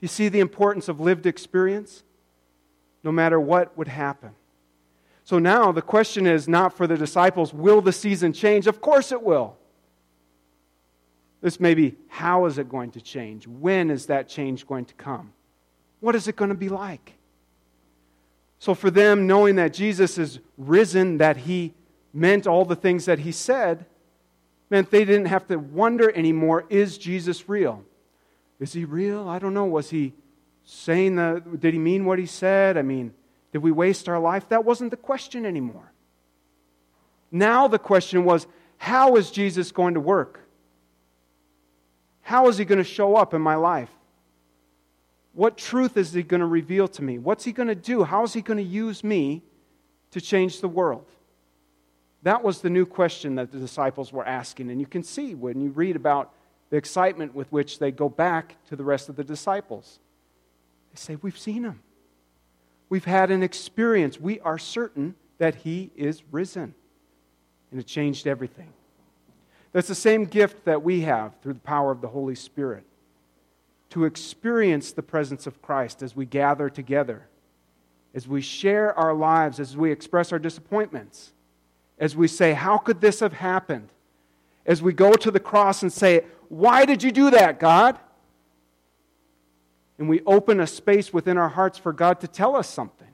You 0.00 0.08
see 0.08 0.28
the 0.28 0.40
importance 0.40 0.88
of 0.88 1.00
lived 1.00 1.26
experience? 1.26 2.02
No 3.02 3.12
matter 3.12 3.38
what 3.40 3.76
would 3.76 3.88
happen. 3.88 4.30
So 5.24 5.38
now 5.38 5.72
the 5.72 5.82
question 5.82 6.26
is 6.26 6.48
not 6.48 6.76
for 6.76 6.86
the 6.86 6.96
disciples, 6.96 7.54
will 7.54 7.80
the 7.80 7.92
season 7.92 8.32
change? 8.32 8.66
Of 8.66 8.80
course 8.80 9.12
it 9.12 9.22
will. 9.22 9.56
This 11.40 11.60
may 11.60 11.74
be 11.74 11.96
how 12.08 12.46
is 12.46 12.58
it 12.58 12.68
going 12.68 12.90
to 12.92 13.00
change? 13.00 13.46
When 13.46 13.90
is 13.90 14.06
that 14.06 14.28
change 14.28 14.66
going 14.66 14.84
to 14.86 14.94
come? 14.94 15.32
What 16.00 16.14
is 16.14 16.28
it 16.28 16.36
going 16.36 16.50
to 16.50 16.54
be 16.54 16.68
like? 16.68 17.14
So, 18.58 18.74
for 18.74 18.90
them, 18.90 19.26
knowing 19.26 19.56
that 19.56 19.72
Jesus 19.72 20.18
is 20.18 20.38
risen, 20.58 21.18
that 21.18 21.38
he 21.38 21.72
meant 22.12 22.46
all 22.46 22.66
the 22.66 22.76
things 22.76 23.06
that 23.06 23.20
he 23.20 23.32
said, 23.32 23.86
meant 24.68 24.90
they 24.90 25.04
didn't 25.04 25.26
have 25.26 25.46
to 25.46 25.56
wonder 25.56 26.10
anymore 26.14 26.66
is 26.68 26.98
Jesus 26.98 27.48
real? 27.48 27.84
Is 28.60 28.74
he 28.74 28.84
real? 28.84 29.28
I 29.28 29.38
don't 29.38 29.54
know. 29.54 29.64
Was 29.64 29.90
he 29.90 30.12
saying 30.64 31.16
the, 31.16 31.42
did 31.58 31.72
he 31.72 31.80
mean 31.80 32.04
what 32.04 32.18
he 32.18 32.26
said? 32.26 32.76
I 32.76 32.82
mean, 32.82 33.14
did 33.52 33.58
we 33.58 33.72
waste 33.72 34.08
our 34.08 34.20
life? 34.20 34.48
That 34.50 34.64
wasn't 34.64 34.90
the 34.90 34.96
question 34.96 35.44
anymore. 35.44 35.92
Now 37.32 37.66
the 37.68 37.78
question 37.78 38.24
was, 38.24 38.46
how 38.76 39.16
is 39.16 39.30
Jesus 39.30 39.72
going 39.72 39.94
to 39.94 40.00
work? 40.00 40.40
How 42.22 42.48
is 42.48 42.58
he 42.58 42.64
going 42.64 42.78
to 42.78 42.84
show 42.84 43.16
up 43.16 43.34
in 43.34 43.42
my 43.42 43.56
life? 43.56 43.90
What 45.32 45.56
truth 45.56 45.96
is 45.96 46.12
he 46.12 46.22
going 46.22 46.40
to 46.40 46.46
reveal 46.46 46.86
to 46.88 47.02
me? 47.02 47.18
What's 47.18 47.44
he 47.44 47.52
going 47.52 47.68
to 47.68 47.74
do? 47.74 48.04
How 48.04 48.24
is 48.24 48.32
he 48.32 48.42
going 48.42 48.58
to 48.58 48.62
use 48.62 49.02
me 49.02 49.42
to 50.10 50.20
change 50.20 50.60
the 50.60 50.68
world? 50.68 51.06
That 52.22 52.42
was 52.42 52.60
the 52.60 52.70
new 52.70 52.84
question 52.84 53.36
that 53.36 53.50
the 53.50 53.58
disciples 53.58 54.12
were 54.12 54.26
asking. 54.26 54.70
And 54.70 54.80
you 54.80 54.86
can 54.86 55.02
see 55.02 55.34
when 55.34 55.60
you 55.60 55.70
read 55.70 55.96
about 55.96 56.32
the 56.70 56.76
excitement 56.76 57.34
with 57.34 57.50
which 57.52 57.78
they 57.78 57.90
go 57.90 58.08
back 58.08 58.56
to 58.68 58.76
the 58.76 58.84
rest 58.84 59.08
of 59.08 59.16
the 59.16 59.24
disciples. 59.24 59.98
They 60.92 60.98
say, 60.98 61.16
We've 61.20 61.38
seen 61.38 61.64
him. 61.64 61.80
We've 62.88 63.04
had 63.04 63.30
an 63.30 63.42
experience. 63.42 64.20
We 64.20 64.40
are 64.40 64.58
certain 64.58 65.14
that 65.38 65.56
he 65.56 65.90
is 65.96 66.22
risen. 66.30 66.74
And 67.70 67.78
it 67.78 67.86
changed 67.86 68.26
everything. 68.26 68.72
That's 69.72 69.86
the 69.88 69.94
same 69.94 70.24
gift 70.24 70.64
that 70.64 70.82
we 70.82 71.02
have 71.02 71.34
through 71.42 71.52
the 71.54 71.60
power 71.60 71.92
of 71.92 72.00
the 72.00 72.08
Holy 72.08 72.34
Spirit 72.34 72.84
to 73.90 74.04
experience 74.04 74.92
the 74.92 75.02
presence 75.02 75.46
of 75.46 75.60
Christ 75.62 76.02
as 76.02 76.16
we 76.16 76.24
gather 76.24 76.68
together, 76.68 77.26
as 78.14 78.26
we 78.26 78.40
share 78.40 78.96
our 78.98 79.14
lives, 79.14 79.60
as 79.60 79.76
we 79.76 79.92
express 79.92 80.32
our 80.32 80.38
disappointments, 80.38 81.32
as 81.98 82.16
we 82.16 82.28
say, 82.28 82.52
How 82.52 82.78
could 82.78 83.00
this 83.00 83.20
have 83.20 83.34
happened? 83.34 83.88
As 84.66 84.82
we 84.82 84.92
go 84.92 85.12
to 85.14 85.30
the 85.30 85.40
cross 85.40 85.82
and 85.82 85.92
say, 85.92 86.24
Why 86.50 86.84
did 86.84 87.04
you 87.04 87.12
do 87.12 87.30
that, 87.30 87.60
God? 87.60 87.96
And 89.98 90.08
we 90.08 90.20
open 90.26 90.58
a 90.58 90.66
space 90.66 91.12
within 91.12 91.38
our 91.38 91.48
hearts 91.48 91.78
for 91.78 91.92
God 91.92 92.20
to 92.20 92.28
tell 92.28 92.56
us 92.56 92.68
something. 92.68 93.06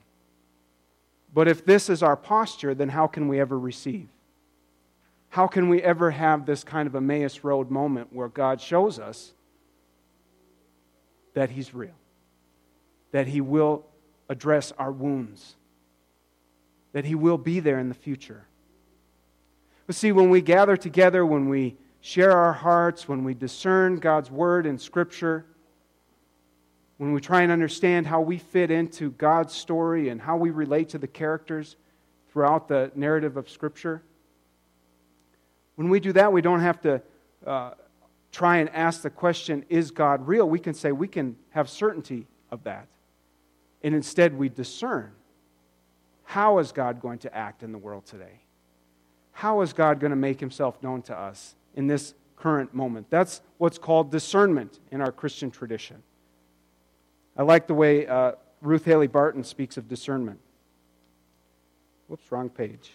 But 1.31 1.47
if 1.47 1.63
this 1.63 1.87
is 1.87 2.01
our 2.01 2.17
posture, 2.17 2.73
then 2.73 2.89
how 2.89 3.05
can 3.05 3.27
we 3.27 3.39
ever 3.39 3.57
receive? 3.57 4.07
How 5.29 5.45
can 5.45 5.69
we 5.69 5.83
ever 5.83 6.09
have 6.09 6.47
this 6.47 6.63
kind 6.63 6.87
of 6.87 6.95
Emmaus 6.95 7.43
Road 7.43 7.69
moment 7.69 8.11
where 8.11 8.27
God 8.27 8.59
shows 8.59 8.97
us 8.97 9.33
that 11.35 11.51
He's 11.51 11.75
real, 11.75 11.93
that 13.11 13.27
He 13.27 13.39
will 13.39 13.85
address 14.29 14.73
our 14.79 14.91
wounds, 14.91 15.57
that 16.93 17.05
He 17.05 17.13
will 17.13 17.37
be 17.37 17.59
there 17.59 17.77
in 17.77 17.89
the 17.89 17.93
future? 17.93 18.45
But 19.85 19.95
see, 19.95 20.11
when 20.11 20.31
we 20.31 20.41
gather 20.41 20.75
together, 20.75 21.23
when 21.23 21.49
we 21.49 21.75
share 22.01 22.31
our 22.31 22.53
hearts, 22.53 23.07
when 23.07 23.23
we 23.23 23.33
discern 23.33 23.97
God's 23.97 24.31
Word 24.31 24.65
and 24.65 24.79
Scripture, 24.79 25.45
when 26.97 27.13
we 27.13 27.21
try 27.21 27.41
and 27.41 27.51
understand 27.51 28.07
how 28.07 28.21
we 28.21 28.37
fit 28.37 28.71
into 28.71 29.11
God's 29.11 29.53
story 29.53 30.09
and 30.09 30.21
how 30.21 30.37
we 30.37 30.49
relate 30.49 30.89
to 30.89 30.97
the 30.97 31.07
characters 31.07 31.75
throughout 32.31 32.67
the 32.67 32.91
narrative 32.95 33.37
of 33.37 33.49
Scripture, 33.49 34.01
when 35.75 35.89
we 35.89 35.99
do 35.99 36.11
that, 36.13 36.33
we 36.33 36.41
don't 36.41 36.61
have 36.61 36.81
to 36.81 37.01
uh, 37.45 37.71
try 38.31 38.57
and 38.57 38.69
ask 38.71 39.03
the 39.03 39.09
question, 39.09 39.63
is 39.69 39.91
God 39.91 40.27
real? 40.27 40.49
We 40.49 40.59
can 40.59 40.73
say 40.73 40.91
we 40.91 41.07
can 41.07 41.35
have 41.51 41.69
certainty 41.69 42.25
of 42.49 42.63
that. 42.63 42.87
And 43.83 43.93
instead, 43.93 44.35
we 44.35 44.49
discern 44.49 45.11
how 46.23 46.57
is 46.57 46.71
God 46.71 46.99
going 46.99 47.19
to 47.19 47.35
act 47.35 47.63
in 47.63 47.71
the 47.71 47.77
world 47.77 48.05
today? 48.05 48.41
How 49.31 49.61
is 49.61 49.71
God 49.71 49.99
going 49.99 50.09
to 50.09 50.17
make 50.17 50.39
himself 50.39 50.81
known 50.81 51.03
to 51.03 51.17
us 51.17 51.55
in 51.77 51.87
this 51.87 52.13
current 52.35 52.73
moment? 52.73 53.09
That's 53.09 53.41
what's 53.57 53.77
called 53.77 54.11
discernment 54.11 54.79
in 54.91 54.99
our 54.99 55.13
Christian 55.13 55.49
tradition. 55.49 56.03
I 57.37 57.43
like 57.43 57.67
the 57.67 57.73
way 57.73 58.05
uh, 58.05 58.33
Ruth 58.61 58.83
Haley 58.83 59.07
Barton 59.07 59.45
speaks 59.45 59.77
of 59.77 59.87
discernment. 59.87 60.39
Whoops, 62.07 62.29
wrong 62.31 62.49
page. 62.49 62.91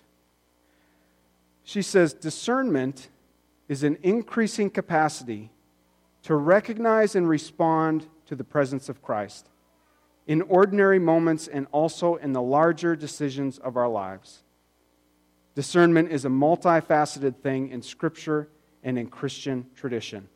She 1.64 1.80
says 1.80 2.12
discernment 2.12 3.08
is 3.68 3.82
an 3.84 3.96
increasing 4.02 4.68
capacity 4.68 5.50
to 6.24 6.34
recognize 6.34 7.14
and 7.14 7.28
respond 7.28 8.06
to 8.26 8.34
the 8.34 8.44
presence 8.44 8.88
of 8.88 9.00
Christ 9.00 9.48
in 10.26 10.42
ordinary 10.42 10.98
moments 10.98 11.48
and 11.48 11.66
also 11.72 12.16
in 12.16 12.32
the 12.32 12.42
larger 12.42 12.94
decisions 12.96 13.58
of 13.58 13.76
our 13.76 13.88
lives. 13.88 14.42
Discernment 15.54 16.10
is 16.10 16.24
a 16.24 16.28
multifaceted 16.28 17.36
thing 17.36 17.68
in 17.68 17.82
Scripture 17.82 18.48
and 18.82 18.98
in 18.98 19.08
Christian 19.08 19.66
tradition. 19.74 20.28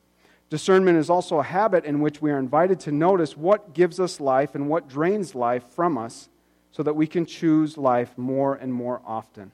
Discernment 0.48 0.96
is 0.98 1.10
also 1.10 1.40
a 1.40 1.42
habit 1.42 1.84
in 1.84 2.00
which 2.00 2.22
we 2.22 2.30
are 2.30 2.38
invited 2.38 2.78
to 2.80 2.92
notice 2.92 3.36
what 3.36 3.74
gives 3.74 3.98
us 3.98 4.20
life 4.20 4.54
and 4.54 4.68
what 4.68 4.88
drains 4.88 5.34
life 5.34 5.64
from 5.64 5.98
us 5.98 6.28
so 6.70 6.82
that 6.82 6.94
we 6.94 7.06
can 7.06 7.26
choose 7.26 7.76
life 7.76 8.16
more 8.16 8.54
and 8.54 8.72
more 8.72 9.02
often. 9.04 9.50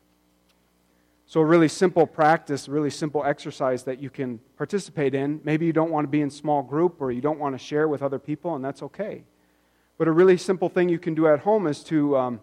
So, 1.24 1.40
a 1.40 1.44
really 1.46 1.68
simple 1.68 2.06
practice, 2.06 2.68
really 2.68 2.90
simple 2.90 3.24
exercise 3.24 3.84
that 3.84 4.00
you 4.00 4.10
can 4.10 4.38
participate 4.58 5.14
in. 5.14 5.40
Maybe 5.44 5.64
you 5.64 5.72
don't 5.72 5.90
want 5.90 6.04
to 6.04 6.10
be 6.10 6.20
in 6.20 6.28
small 6.28 6.62
group 6.62 7.00
or 7.00 7.10
you 7.10 7.22
don't 7.22 7.38
want 7.38 7.54
to 7.54 7.58
share 7.58 7.88
with 7.88 8.02
other 8.02 8.18
people, 8.18 8.54
and 8.54 8.62
that's 8.62 8.82
okay. 8.82 9.24
But 9.96 10.08
a 10.08 10.12
really 10.12 10.36
simple 10.36 10.68
thing 10.68 10.90
you 10.90 10.98
can 10.98 11.14
do 11.14 11.26
at 11.26 11.38
home 11.38 11.66
is 11.66 11.82
to, 11.84 12.18
um, 12.18 12.40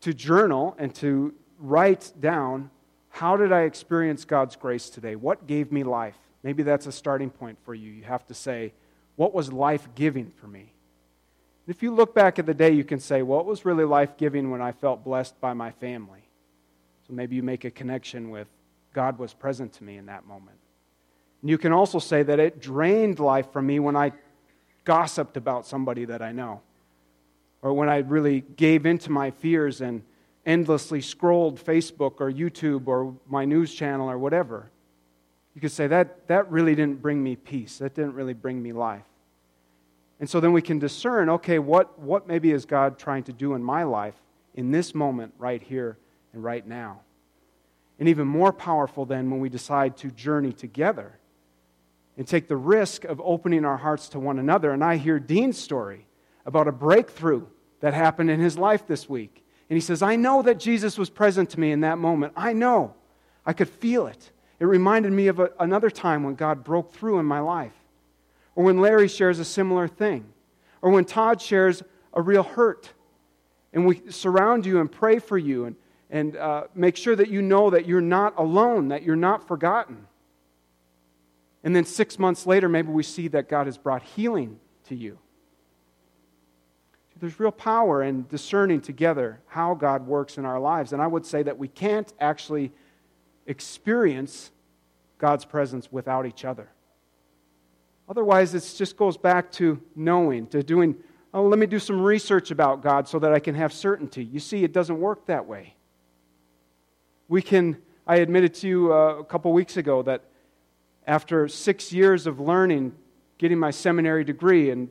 to 0.00 0.14
journal 0.14 0.74
and 0.78 0.94
to 0.94 1.34
write 1.58 2.12
down 2.18 2.70
how 3.12 3.36
did 3.36 3.52
I 3.52 3.62
experience 3.62 4.24
God's 4.24 4.56
grace 4.56 4.88
today? 4.88 5.16
What 5.16 5.46
gave 5.46 5.70
me 5.70 5.84
life? 5.84 6.16
Maybe 6.42 6.62
that's 6.62 6.86
a 6.86 6.92
starting 6.92 7.28
point 7.28 7.58
for 7.62 7.74
you. 7.74 7.90
You 7.90 8.04
have 8.04 8.26
to 8.28 8.34
say, 8.34 8.72
what 9.16 9.34
was 9.34 9.52
life 9.52 9.86
giving 9.94 10.32
for 10.40 10.46
me? 10.46 10.72
If 11.68 11.82
you 11.82 11.94
look 11.94 12.14
back 12.14 12.38
at 12.38 12.46
the 12.46 12.54
day, 12.54 12.70
you 12.70 12.84
can 12.84 12.98
say, 12.98 13.18
it 13.18 13.26
was 13.26 13.66
really 13.66 13.84
life 13.84 14.16
giving 14.16 14.50
when 14.50 14.62
I 14.62 14.72
felt 14.72 15.04
blessed 15.04 15.38
by 15.42 15.52
my 15.52 15.72
family. 15.72 16.26
So 17.06 17.12
maybe 17.12 17.36
you 17.36 17.42
make 17.42 17.66
a 17.66 17.70
connection 17.70 18.30
with 18.30 18.48
God 18.94 19.18
was 19.18 19.34
present 19.34 19.74
to 19.74 19.84
me 19.84 19.98
in 19.98 20.06
that 20.06 20.26
moment. 20.26 20.56
And 21.42 21.50
you 21.50 21.58
can 21.58 21.72
also 21.72 21.98
say 21.98 22.22
that 22.22 22.40
it 22.40 22.60
drained 22.60 23.18
life 23.20 23.52
from 23.52 23.66
me 23.66 23.78
when 23.78 23.94
I 23.94 24.12
gossiped 24.84 25.36
about 25.36 25.66
somebody 25.66 26.06
that 26.06 26.22
I 26.22 26.32
know, 26.32 26.62
or 27.60 27.74
when 27.74 27.90
I 27.90 27.98
really 27.98 28.40
gave 28.40 28.86
into 28.86 29.12
my 29.12 29.30
fears 29.30 29.82
and 29.82 30.02
endlessly 30.44 31.00
scrolled 31.00 31.62
Facebook 31.62 32.20
or 32.20 32.30
YouTube 32.30 32.88
or 32.88 33.14
my 33.28 33.44
news 33.44 33.72
channel 33.72 34.10
or 34.10 34.18
whatever. 34.18 34.70
You 35.54 35.60
could 35.60 35.72
say 35.72 35.86
that 35.86 36.28
that 36.28 36.50
really 36.50 36.74
didn't 36.74 37.02
bring 37.02 37.22
me 37.22 37.36
peace. 37.36 37.78
That 37.78 37.94
didn't 37.94 38.14
really 38.14 38.34
bring 38.34 38.62
me 38.62 38.72
life. 38.72 39.04
And 40.18 40.28
so 40.28 40.40
then 40.40 40.52
we 40.52 40.62
can 40.62 40.78
discern 40.78 41.28
okay, 41.28 41.58
what, 41.58 41.98
what 41.98 42.26
maybe 42.26 42.52
is 42.52 42.64
God 42.64 42.98
trying 42.98 43.24
to 43.24 43.32
do 43.32 43.54
in 43.54 43.62
my 43.62 43.82
life 43.82 44.14
in 44.54 44.70
this 44.70 44.94
moment 44.94 45.34
right 45.38 45.62
here 45.62 45.98
and 46.32 46.42
right 46.42 46.66
now. 46.66 47.00
And 47.98 48.08
even 48.08 48.26
more 48.26 48.52
powerful 48.52 49.04
then 49.04 49.30
when 49.30 49.40
we 49.40 49.48
decide 49.48 49.96
to 49.98 50.10
journey 50.10 50.52
together 50.52 51.18
and 52.16 52.26
take 52.26 52.48
the 52.48 52.56
risk 52.56 53.04
of 53.04 53.20
opening 53.22 53.64
our 53.64 53.76
hearts 53.76 54.08
to 54.10 54.20
one 54.20 54.38
another. 54.38 54.72
And 54.72 54.82
I 54.84 54.96
hear 54.96 55.18
Dean's 55.18 55.58
story 55.58 56.06
about 56.44 56.68
a 56.68 56.72
breakthrough 56.72 57.46
that 57.80 57.94
happened 57.94 58.30
in 58.30 58.40
his 58.40 58.58
life 58.58 58.86
this 58.86 59.08
week. 59.08 59.41
And 59.68 59.76
he 59.76 59.80
says, 59.80 60.02
I 60.02 60.16
know 60.16 60.42
that 60.42 60.58
Jesus 60.58 60.98
was 60.98 61.08
present 61.08 61.50
to 61.50 61.60
me 61.60 61.72
in 61.72 61.80
that 61.80 61.98
moment. 61.98 62.32
I 62.36 62.52
know. 62.52 62.94
I 63.46 63.52
could 63.52 63.68
feel 63.68 64.06
it. 64.06 64.30
It 64.60 64.66
reminded 64.66 65.12
me 65.12 65.28
of 65.28 65.40
a, 65.40 65.50
another 65.58 65.90
time 65.90 66.22
when 66.24 66.34
God 66.34 66.62
broke 66.62 66.92
through 66.92 67.18
in 67.18 67.26
my 67.26 67.40
life. 67.40 67.72
Or 68.54 68.64
when 68.64 68.80
Larry 68.80 69.08
shares 69.08 69.38
a 69.38 69.44
similar 69.44 69.88
thing. 69.88 70.26
Or 70.82 70.90
when 70.90 71.04
Todd 71.04 71.40
shares 71.40 71.82
a 72.12 72.20
real 72.20 72.42
hurt. 72.42 72.92
And 73.72 73.86
we 73.86 74.02
surround 74.10 74.66
you 74.66 74.80
and 74.80 74.90
pray 74.90 75.18
for 75.18 75.38
you 75.38 75.64
and, 75.64 75.76
and 76.10 76.36
uh, 76.36 76.64
make 76.74 76.96
sure 76.96 77.16
that 77.16 77.28
you 77.28 77.40
know 77.40 77.70
that 77.70 77.86
you're 77.86 78.00
not 78.00 78.34
alone, 78.38 78.88
that 78.88 79.02
you're 79.02 79.16
not 79.16 79.48
forgotten. 79.48 80.06
And 81.64 81.74
then 81.74 81.84
six 81.84 82.18
months 82.18 82.46
later, 82.46 82.68
maybe 82.68 82.90
we 82.90 83.02
see 83.02 83.28
that 83.28 83.48
God 83.48 83.66
has 83.66 83.78
brought 83.78 84.02
healing 84.02 84.58
to 84.88 84.94
you. 84.94 85.18
There's 87.22 87.40
real 87.40 87.50
power 87.50 88.02
in 88.02 88.26
discerning 88.28 88.82
together 88.82 89.40
how 89.46 89.74
God 89.74 90.06
works 90.06 90.36
in 90.36 90.44
our 90.44 90.60
lives. 90.60 90.92
And 90.92 91.00
I 91.00 91.06
would 91.06 91.24
say 91.24 91.42
that 91.42 91.56
we 91.56 91.68
can't 91.68 92.12
actually 92.20 92.70
experience 93.46 94.50
God's 95.16 95.46
presence 95.46 95.90
without 95.90 96.26
each 96.26 96.44
other. 96.44 96.68
Otherwise, 98.06 98.54
it 98.54 98.74
just 98.76 98.98
goes 98.98 99.16
back 99.16 99.50
to 99.52 99.80
knowing, 99.96 100.46
to 100.48 100.62
doing, 100.62 100.96
oh, 101.32 101.46
let 101.46 101.58
me 101.58 101.66
do 101.66 101.78
some 101.78 102.02
research 102.02 102.50
about 102.50 102.82
God 102.82 103.08
so 103.08 103.18
that 103.20 103.32
I 103.32 103.38
can 103.38 103.54
have 103.54 103.72
certainty. 103.72 104.22
You 104.24 104.40
see, 104.40 104.64
it 104.64 104.74
doesn't 104.74 105.00
work 105.00 105.24
that 105.26 105.46
way 105.46 105.76
we 107.32 107.40
can, 107.40 107.78
I 108.06 108.16
admitted 108.16 108.52
to 108.56 108.68
you 108.68 108.92
uh, 108.92 109.16
a 109.20 109.24
couple 109.24 109.50
weeks 109.54 109.78
ago 109.78 110.02
that 110.02 110.22
after 111.06 111.48
six 111.48 111.90
years 111.90 112.26
of 112.26 112.40
learning, 112.40 112.92
getting 113.38 113.58
my 113.58 113.70
seminary 113.70 114.22
degree 114.22 114.68
in, 114.68 114.90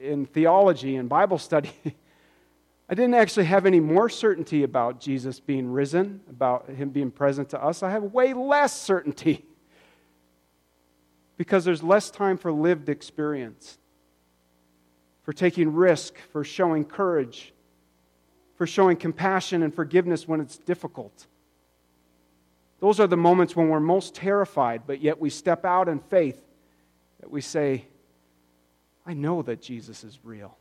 in 0.00 0.26
theology 0.26 0.96
and 0.96 1.08
Bible 1.08 1.38
study, 1.38 1.72
I 2.88 2.94
didn't 2.94 3.14
actually 3.14 3.46
have 3.46 3.66
any 3.66 3.80
more 3.80 4.08
certainty 4.08 4.62
about 4.62 5.00
Jesus 5.00 5.40
being 5.40 5.70
risen, 5.70 6.20
about 6.30 6.68
him 6.68 6.90
being 6.90 7.10
present 7.10 7.48
to 7.50 7.62
us. 7.62 7.82
I 7.82 7.90
have 7.90 8.04
way 8.04 8.32
less 8.32 8.80
certainty 8.80 9.44
because 11.36 11.64
there's 11.64 11.82
less 11.82 12.10
time 12.10 12.36
for 12.36 12.52
lived 12.52 12.88
experience, 12.88 13.78
for 15.22 15.32
taking 15.32 15.74
risk, 15.74 16.14
for 16.30 16.44
showing 16.44 16.84
courage, 16.84 17.52
for 18.54 18.66
showing 18.66 18.96
compassion 18.96 19.62
and 19.64 19.74
forgiveness 19.74 20.28
when 20.28 20.40
it's 20.40 20.56
difficult. 20.56 21.26
Those 22.78 23.00
are 23.00 23.06
the 23.06 23.16
moments 23.16 23.56
when 23.56 23.68
we're 23.68 23.80
most 23.80 24.14
terrified, 24.14 24.82
but 24.86 25.00
yet 25.00 25.18
we 25.18 25.30
step 25.30 25.64
out 25.64 25.88
in 25.88 25.98
faith 25.98 26.40
that 27.20 27.30
we 27.30 27.40
say, 27.40 27.86
I 29.06 29.14
know 29.14 29.42
that 29.42 29.62
Jesus 29.62 30.02
is 30.02 30.18
real. 30.24 30.56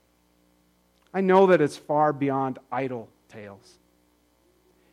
I 1.13 1.21
know 1.21 1.47
that 1.47 1.61
it's 1.61 1.77
far 1.77 2.13
beyond 2.13 2.59
idle 2.71 3.09
tales. 3.27 3.79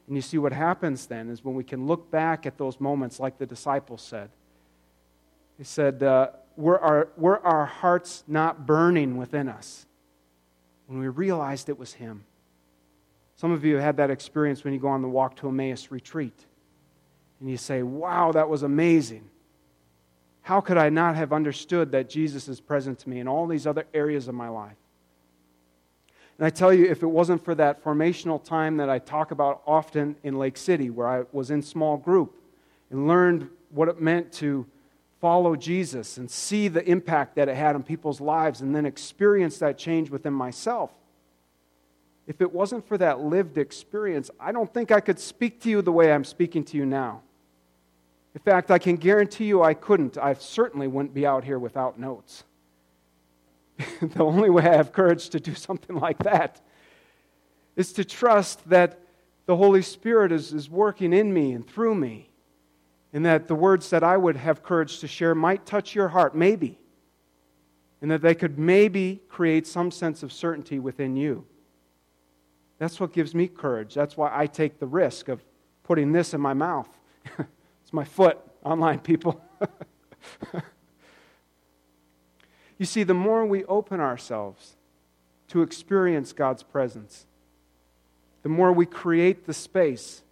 And 0.07 0.17
you 0.17 0.23
see, 0.23 0.39
what 0.39 0.53
happens 0.53 1.07
then 1.07 1.29
is 1.29 1.45
when 1.45 1.55
we 1.55 1.65
can 1.65 1.87
look 1.87 2.11
back 2.11 2.47
at 2.47 2.59
those 2.59 2.81
moments, 2.81 3.21
like 3.21 3.39
the 3.39 3.47
disciples 3.47 4.03
said, 4.03 4.31
they 5.59 5.65
said, 5.65 6.03
uh, 6.03 6.31
were, 6.57 6.81
our, 6.81 7.09
were 7.17 7.41
our 7.41 7.67
hearts 7.67 8.25
not 8.27 8.67
burning 8.67 9.17
within 9.17 9.49
us 9.49 9.87
when 10.87 10.99
we 10.99 11.09
realized 11.09 11.69
it 11.69 11.79
was 11.79 11.95
Him? 11.95 12.25
Some 13.37 13.53
of 13.53 13.65
you 13.65 13.75
have 13.77 13.85
had 13.85 13.97
that 13.99 14.11
experience 14.11 14.65
when 14.65 14.73
you 14.73 14.81
go 14.81 14.89
on 14.89 15.03
the 15.03 15.09
Walk 15.09 15.37
to 15.37 15.49
Emmaus 15.49 15.91
retreat 15.91 16.47
and 17.41 17.51
you 17.51 17.57
say, 17.57 17.83
Wow, 17.83 18.33
that 18.33 18.49
was 18.49 18.63
amazing. 18.63 19.29
How 20.43 20.61
could 20.61 20.77
I 20.77 20.91
not 20.91 21.15
have 21.17 21.33
understood 21.33 21.93
that 21.93 22.11
Jesus 22.11 22.49
is 22.49 22.61
present 22.61 22.99
to 23.01 23.09
me 23.09 23.21
in 23.21 23.29
all 23.29 23.47
these 23.47 23.67
other 23.67 23.87
areas 23.95 24.29
of 24.29 24.35
my 24.35 24.49
life? 24.49 24.77
And 26.39 26.47
I 26.47 26.51
tell 26.51 26.73
you, 26.73 26.87
if 26.87 27.03
it 27.03 27.07
wasn't 27.07 27.45
for 27.45 27.55
that 27.55 27.85
formational 27.85 28.43
time 28.43 28.79
that 28.79 28.91
I 28.91 28.99
talk 28.99 29.31
about 29.31 29.63
often 29.67 30.17
in 30.25 30.39
Lake 30.39 30.57
City, 30.57 30.91
where 30.91 31.07
I 31.07 31.25
was 31.31 31.51
in 31.51 31.63
small 31.63 31.97
group 31.97 32.35
and 32.91 33.07
learned 33.07 33.49
what 33.71 33.89
it 33.89 34.01
meant 34.01 34.33
to 34.35 34.67
follow 35.21 35.55
Jesus 35.55 36.17
and 36.17 36.29
see 36.29 36.67
the 36.67 36.85
impact 36.85 37.37
that 37.37 37.49
it 37.49 37.57
had 37.57 37.77
on 37.77 37.85
people's 37.85 38.21
lives 38.21 38.61
and 38.61 38.75
then 38.75 38.85
experience 38.85 39.59
that 39.59 39.79
change 39.79 40.11
within 40.11 40.33
myself, 40.33 40.91
if 42.27 42.41
it 42.41 42.53
wasn't 42.53 42.87
for 42.89 42.99
that 42.99 43.21
lived 43.21 43.59
experience, 43.59 44.31
I 44.41 44.51
don't 44.51 44.73
think 44.73 44.91
I 44.91 45.01
could 45.01 45.21
speak 45.21 45.61
to 45.63 45.71
you 45.71 45.83
the 45.83 45.93
way 45.93 46.13
I'm 46.13 46.25
speaking 46.25 46.65
to 46.65 46.77
you 46.77 46.87
now. 46.87 47.23
In 48.35 48.41
fact, 48.41 48.71
I 48.71 48.79
can 48.79 48.97
guarantee 48.97 49.45
you 49.45 49.63
I 49.63 49.75
couldn't. 49.75 50.17
I 50.17 50.35
certainly 50.35 50.87
wouldn't 50.89 51.15
be 51.15 51.27
out 51.27 51.45
here 51.45 51.59
without 51.59 51.99
notes. 51.99 52.45
the 54.01 54.25
only 54.25 54.51
way 54.51 54.65
I 54.65 54.77
have 54.77 54.93
courage 54.93 55.29
to 55.31 55.41
do 55.41 55.55
something 55.55 55.97
like 55.97 56.19
that 56.19 56.61
is 57.77 57.93
to 57.95 58.05
trust 58.05 58.69
that 58.69 59.01
the 59.47 59.57
Holy 59.57 59.83
Spirit 59.83 60.33
is, 60.33 60.53
is 60.53 60.71
working 60.71 61.13
in 61.13 61.33
me 61.33 61.53
and 61.53 61.67
through 61.67 61.95
me, 61.95 62.31
and 63.13 63.27
that 63.27 63.49
the 63.49 63.55
words 63.55 63.91
that 63.91 64.05
I 64.05 64.17
would 64.17 64.37
have 64.37 64.63
courage 64.63 65.01
to 65.01 65.09
share 65.09 65.35
might 65.35 65.67
touch 65.67 65.95
your 65.95 66.09
heart, 66.09 66.35
maybe, 66.35 66.79
and 68.01 68.11
that 68.11 68.23
they 68.23 68.35
could 68.35 68.59
maybe 68.59 69.21
create 69.29 69.67
some 69.67 69.91
sense 69.91 70.23
of 70.23 70.33
certainty 70.33 70.79
within 70.79 71.17
you. 71.17 71.45
That's 72.79 72.99
what 72.99 73.13
gives 73.13 73.35
me 73.35 73.47
courage. 73.47 73.95
That's 73.95 74.17
why 74.17 74.31
I 74.33 74.47
take 74.47 74.79
the 74.79 74.87
risk 74.87 75.29
of 75.29 75.45
putting 75.83 76.13
this 76.13 76.35
in 76.35 76.41
my 76.41 76.55
mouth. 76.55 76.89
It's 77.93 77.95
my 77.95 78.05
foot, 78.05 78.39
online 78.65 79.01
people. 79.01 79.45
you 82.79 82.87
see, 82.87 83.03
the 83.03 83.13
more 83.13 83.45
we 83.45 83.67
open 83.67 84.01
ourselves 84.01 84.77
to 85.49 85.61
experience 85.61 86.33
God's 86.33 86.63
presence, 86.63 87.27
the 88.43 88.49
more 88.49 88.73
we 88.73 88.87
create 88.87 89.45
the 89.45 89.53
space 89.53 90.23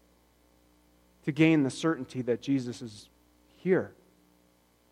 to 1.27 1.33
gain 1.33 1.63
the 1.63 1.69
certainty 1.69 2.23
that 2.23 2.41
Jesus 2.41 2.81
is 2.81 3.11
here, 3.59 3.93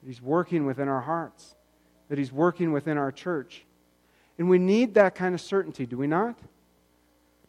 that 0.02 0.06
He's 0.06 0.20
working 0.20 0.66
within 0.66 0.88
our 0.88 1.00
hearts, 1.00 1.54
that 2.10 2.18
He's 2.18 2.34
working 2.34 2.72
within 2.72 2.98
our 2.98 3.10
church. 3.10 3.64
And 4.37 4.50
we 4.50 4.58
need 4.58 4.92
that 4.92 5.14
kind 5.14 5.34
of 5.34 5.40
certainty, 5.40 5.87
do 5.87 5.96
we 5.96 6.07
not? 6.07 6.38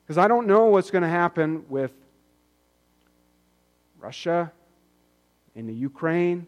Because 0.05 0.17
I 0.17 0.29
don't 0.29 0.47
know 0.47 0.67
what's 0.67 0.91
going 0.91 1.01
to 1.01 1.09
happen 1.09 1.65
with 1.67 1.91
Russia 3.99 4.53
in 5.59 5.67
the 5.67 5.73
Ukraine. 5.73 6.47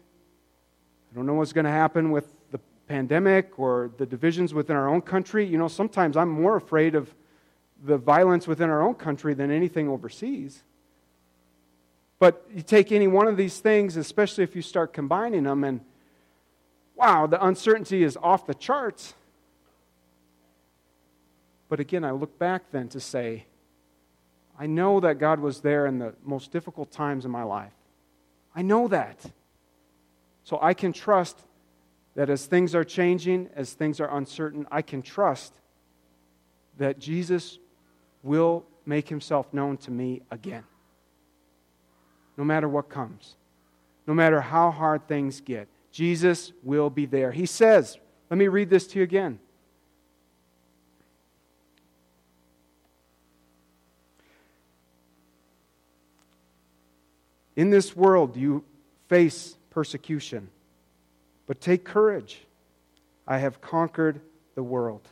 I 1.10 1.14
don't 1.14 1.26
know 1.26 1.34
what's 1.34 1.52
going 1.52 1.66
to 1.66 1.70
happen 1.70 2.10
with 2.10 2.32
the 2.50 2.58
pandemic 2.88 3.58
or 3.58 3.90
the 3.98 4.06
divisions 4.06 4.54
within 4.54 4.74
our 4.74 4.88
own 4.88 5.02
country. 5.02 5.46
You 5.46 5.58
know, 5.58 5.68
sometimes 5.68 6.16
I'm 6.16 6.30
more 6.30 6.56
afraid 6.56 6.94
of 6.94 7.14
the 7.84 7.98
violence 7.98 8.48
within 8.48 8.70
our 8.70 8.80
own 8.80 8.94
country 8.94 9.34
than 9.34 9.50
anything 9.50 9.88
overseas. 9.88 10.62
But 12.18 12.46
you 12.54 12.62
take 12.62 12.90
any 12.90 13.06
one 13.06 13.26
of 13.28 13.36
these 13.36 13.58
things, 13.58 13.96
especially 13.96 14.44
if 14.44 14.56
you 14.56 14.62
start 14.62 14.92
combining 14.92 15.42
them, 15.42 15.62
and 15.64 15.80
wow, 16.94 17.26
the 17.26 17.44
uncertainty 17.44 18.02
is 18.02 18.16
off 18.22 18.46
the 18.46 18.54
charts. 18.54 19.14
But 21.68 21.80
again, 21.80 22.04
I 22.04 22.12
look 22.12 22.38
back 22.38 22.70
then 22.70 22.88
to 22.90 23.00
say, 23.00 23.44
I 24.58 24.66
know 24.66 25.00
that 25.00 25.18
God 25.18 25.40
was 25.40 25.60
there 25.60 25.86
in 25.86 25.98
the 25.98 26.14
most 26.24 26.52
difficult 26.52 26.92
times 26.92 27.24
in 27.24 27.30
my 27.30 27.42
life. 27.42 27.72
I 28.54 28.62
know 28.62 28.88
that. 28.88 29.18
So 30.44 30.58
I 30.60 30.74
can 30.74 30.92
trust 30.92 31.38
that 32.14 32.28
as 32.28 32.46
things 32.46 32.74
are 32.74 32.84
changing, 32.84 33.48
as 33.54 33.72
things 33.72 34.00
are 34.00 34.16
uncertain, 34.16 34.66
I 34.70 34.82
can 34.82 35.02
trust 35.02 35.54
that 36.78 36.98
Jesus 36.98 37.58
will 38.22 38.64
make 38.84 39.08
himself 39.08 39.52
known 39.52 39.76
to 39.78 39.90
me 39.90 40.22
again. 40.30 40.64
No 42.36 42.44
matter 42.44 42.68
what 42.68 42.88
comes, 42.88 43.36
no 44.06 44.14
matter 44.14 44.40
how 44.40 44.70
hard 44.70 45.06
things 45.06 45.40
get, 45.40 45.68
Jesus 45.90 46.52
will 46.62 46.90
be 46.90 47.06
there. 47.06 47.30
He 47.30 47.46
says, 47.46 47.98
let 48.30 48.38
me 48.38 48.48
read 48.48 48.70
this 48.70 48.86
to 48.88 48.98
you 48.98 49.04
again. 49.04 49.38
In 57.56 57.70
this 57.70 57.94
world, 57.94 58.36
you 58.36 58.64
face 59.08 59.56
persecution, 59.70 60.48
but 61.46 61.60
take 61.60 61.84
courage. 61.84 62.40
I 63.26 63.38
have 63.38 63.60
conquered 63.60 64.20
the 64.54 64.62
world. 64.62 65.06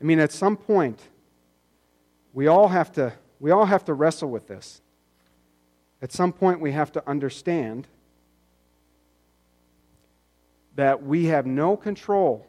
I 0.00 0.04
mean, 0.04 0.18
at 0.18 0.32
some 0.32 0.56
point, 0.56 1.00
we 2.32 2.46
all 2.46 2.68
have 2.68 2.92
to, 2.92 3.12
we 3.38 3.50
all 3.50 3.66
have 3.66 3.84
to 3.86 3.94
wrestle 3.94 4.30
with 4.30 4.46
this. 4.48 4.80
At 6.02 6.12
some 6.12 6.32
point, 6.32 6.60
we 6.60 6.72
have 6.72 6.92
to 6.92 7.08
understand 7.08 7.86
that 10.76 11.02
we 11.02 11.26
have 11.26 11.46
no 11.46 11.76
control 11.76 12.46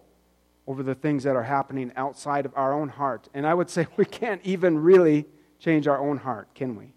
over 0.68 0.84
the 0.84 0.96
things 0.96 1.24
that 1.24 1.36
are 1.36 1.44
happening 1.44 1.92
outside 1.96 2.46
of 2.46 2.54
our 2.56 2.74
own 2.74 2.88
heart. 2.88 3.28
And 3.34 3.46
I 3.46 3.54
would 3.54 3.70
say 3.70 3.88
we 3.98 4.06
can't 4.06 4.42
even 4.44 4.80
really 4.80 5.26
change 5.60 5.88
our 5.88 6.00
own 6.00 6.18
heart, 6.18 6.48
can 6.56 6.76
we? 6.76 6.94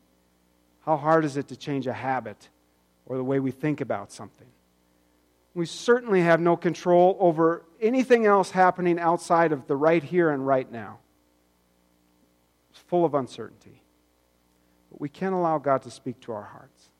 How 0.85 0.97
hard 0.97 1.25
is 1.25 1.37
it 1.37 1.49
to 1.49 1.57
change 1.57 1.87
a 1.87 1.93
habit 1.93 2.49
or 3.07 3.17
the 3.17 3.25
way 3.25 3.41
we 3.41 3.51
think 3.51 3.81
about 3.81 4.13
something? 4.13 4.47
We 5.55 5.67
certainly 5.67 6.21
have 6.21 6.41
no 6.41 6.57
control 6.57 7.17
over 7.21 7.65
anything 7.81 8.27
else 8.27 8.51
happening 8.51 8.99
outside 8.99 9.53
of 9.53 9.67
the 9.67 9.77
right 9.77 10.03
here 10.03 10.31
and 10.31 10.47
right 10.47 10.71
now. 10.71 10.99
It's 12.71 12.81
full 12.81 13.05
of 13.05 13.15
uncertainty. 13.15 13.81
But 14.91 15.01
we 15.01 15.09
can 15.09 15.33
allow 15.33 15.59
God 15.59 15.83
to 15.83 15.91
speak 15.91 16.21
to 16.23 16.33
our 16.33 16.43
hearts. 16.43 16.91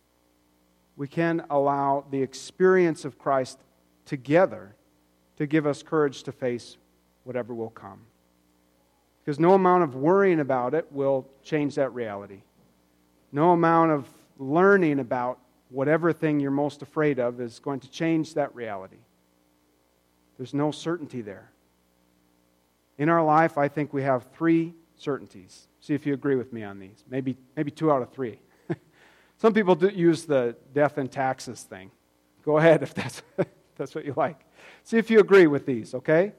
We 0.97 1.09
can 1.09 1.45
allow 1.51 2.05
the 2.11 2.23
experience 2.23 3.05
of 3.05 3.19
Christ 3.19 3.59
together 4.07 4.77
to 5.37 5.47
give 5.47 5.67
us 5.67 5.83
courage 5.83 6.23
to 6.23 6.33
face 6.33 6.77
whatever 7.25 7.53
will 7.53 7.71
come. 7.71 8.01
Because 9.21 9.41
no 9.41 9.55
amount 9.55 9.83
of 9.83 9.97
worrying 9.97 10.39
about 10.39 10.75
it 10.75 10.87
will 10.93 11.27
change 11.43 11.75
that 11.75 11.93
reality. 11.93 12.43
No 13.35 13.51
amount 13.51 13.91
of 13.91 14.07
learning 14.39 15.01
about 15.01 15.41
whatever 15.69 16.13
thing 16.13 16.39
you're 16.39 16.53
most 16.53 16.83
afraid 16.83 17.19
of 17.19 17.41
is 17.41 17.59
going 17.59 17.81
to 17.81 17.91
change 17.91 18.35
that 18.35 18.55
reality. 18.55 18.99
There's 20.37 20.55
no 20.55 20.71
certainty 20.71 21.21
there. 21.21 21.51
In 22.97 23.09
our 23.09 23.25
life, 23.25 23.59
I 23.59 23.67
think 23.67 23.93
we 23.93 24.05
have 24.05 24.25
three 24.37 24.73
certainties. 24.95 25.67
See 25.81 25.95
if 25.95 26.07
you 26.07 26.15
agree 26.15 26.37
with 26.37 26.53
me 26.53 26.63
on 26.63 26.79
these. 26.79 27.03
Maybe, 27.11 27.37
maybe 27.57 27.73
two 27.73 27.91
out 27.91 28.03
of 28.03 28.13
three. 28.13 28.39
Some 29.39 29.53
people 29.53 29.77
use 29.85 30.27
the 30.27 30.55
death 30.73 30.97
and 30.97 31.11
taxes 31.11 31.63
thing. 31.63 31.91
Go 32.45 32.59
ahead 32.59 32.85
if 32.85 32.95
that's, 32.95 33.21
if 33.37 33.49
that's 33.77 33.97
what 33.97 34.05
you 34.05 34.15
like. 34.17 34.39
See 34.85 34.97
if 34.97 35.11
you 35.11 35.19
agree 35.19 35.49
with 35.49 35.67
these, 35.67 35.93
okay? 35.93 36.35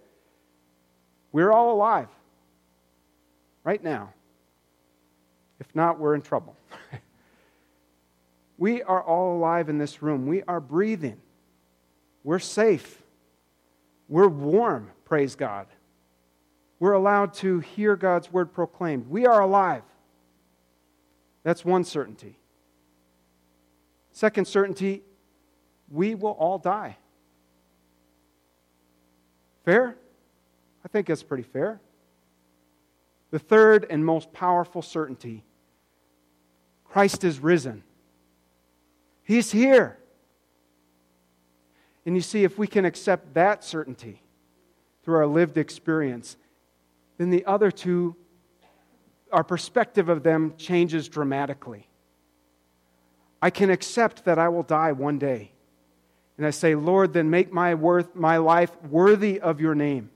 We're 1.34 1.52
all 1.52 1.74
alive 1.74 2.08
right 3.66 3.84
now. 3.84 4.14
If 5.60 5.74
not, 5.76 6.00
we're 6.00 6.16
in 6.16 6.22
trouble. 6.22 6.56
we 8.58 8.84
are 8.84 9.02
all 9.02 9.38
alive 9.38 9.70
in 9.70 9.78
this 9.78 10.02
room. 10.02 10.28
We 10.28 10.44
are 10.44 10.60
breathing. 10.60 11.20
We're 12.24 12.40
safe. 12.40 13.02
We're 14.08 14.28
warm, 14.28 14.92
praise 15.04 15.36
God. 15.36 15.68
We're 16.80 16.94
allowed 16.94 17.34
to 17.36 17.60
hear 17.60 17.96
God's 17.96 18.32
word 18.32 18.54
proclaimed. 18.54 19.08
We 19.10 19.26
are 19.26 19.42
alive. 19.42 19.84
That's 21.44 21.64
one 21.64 21.84
certainty. 21.84 22.38
Second 24.12 24.48
certainty, 24.48 25.04
we 25.90 26.16
will 26.16 26.32
all 26.32 26.58
die. 26.58 26.98
Fair? 29.64 29.96
I 30.84 30.88
think 30.88 31.08
that's 31.08 31.24
pretty 31.24 31.44
fair. 31.44 31.82
The 33.32 33.40
third 33.40 33.86
and 33.90 34.06
most 34.06 34.32
powerful 34.32 34.82
certainty 34.82 35.44
Christ 36.86 37.26
is 37.26 37.40
risen. 37.40 37.84
He's 39.26 39.52
here. 39.52 39.98
And 42.06 42.16
you 42.16 42.22
see, 42.22 42.44
if 42.44 42.58
we 42.58 42.68
can 42.68 42.86
accept 42.86 43.34
that 43.34 43.64
certainty 43.64 44.22
through 45.04 45.16
our 45.16 45.28
lived 45.28 45.58
experience, 45.58 46.38
then 47.18 47.32
the 47.32 47.44
other 47.46 47.72
two, 47.72 48.16
our 49.32 49.44
perspective 49.44 50.08
of 50.08 50.22
them 50.22 50.54
changes 50.58 51.10
dramatically. 51.10 51.90
I 53.42 53.50
can 53.50 53.72
accept 53.72 54.26
that 54.26 54.38
I 54.38 54.50
will 54.50 54.64
die 54.64 54.92
one 54.92 55.18
day. 55.18 55.52
And 56.38 56.46
I 56.46 56.52
say, 56.52 56.76
Lord, 56.76 57.14
then 57.14 57.30
make 57.30 57.52
my, 57.52 57.74
worth, 57.74 58.16
my 58.16 58.38
life 58.38 58.72
worthy 58.84 59.40
of 59.40 59.60
your 59.60 59.74
name. 59.74 60.12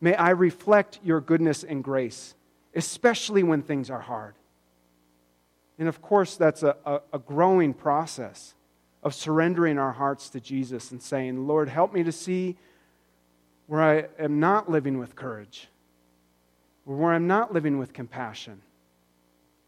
May 0.00 0.14
I 0.14 0.30
reflect 0.30 1.00
your 1.02 1.20
goodness 1.20 1.64
and 1.64 1.82
grace, 1.82 2.34
especially 2.74 3.42
when 3.42 3.62
things 3.62 3.90
are 3.90 4.00
hard. 4.00 4.34
And 5.80 5.88
of 5.88 6.02
course, 6.02 6.36
that's 6.36 6.62
a, 6.62 6.76
a, 6.84 7.00
a 7.14 7.18
growing 7.18 7.72
process 7.72 8.54
of 9.02 9.14
surrendering 9.14 9.78
our 9.78 9.92
hearts 9.92 10.28
to 10.28 10.40
Jesus 10.40 10.90
and 10.90 11.02
saying, 11.02 11.46
Lord, 11.46 11.70
help 11.70 11.94
me 11.94 12.02
to 12.02 12.12
see 12.12 12.58
where 13.66 13.82
I 13.82 14.22
am 14.22 14.38
not 14.40 14.70
living 14.70 14.98
with 14.98 15.16
courage, 15.16 15.68
where 16.84 17.14
I'm 17.14 17.26
not 17.26 17.54
living 17.54 17.78
with 17.78 17.94
compassion, 17.94 18.60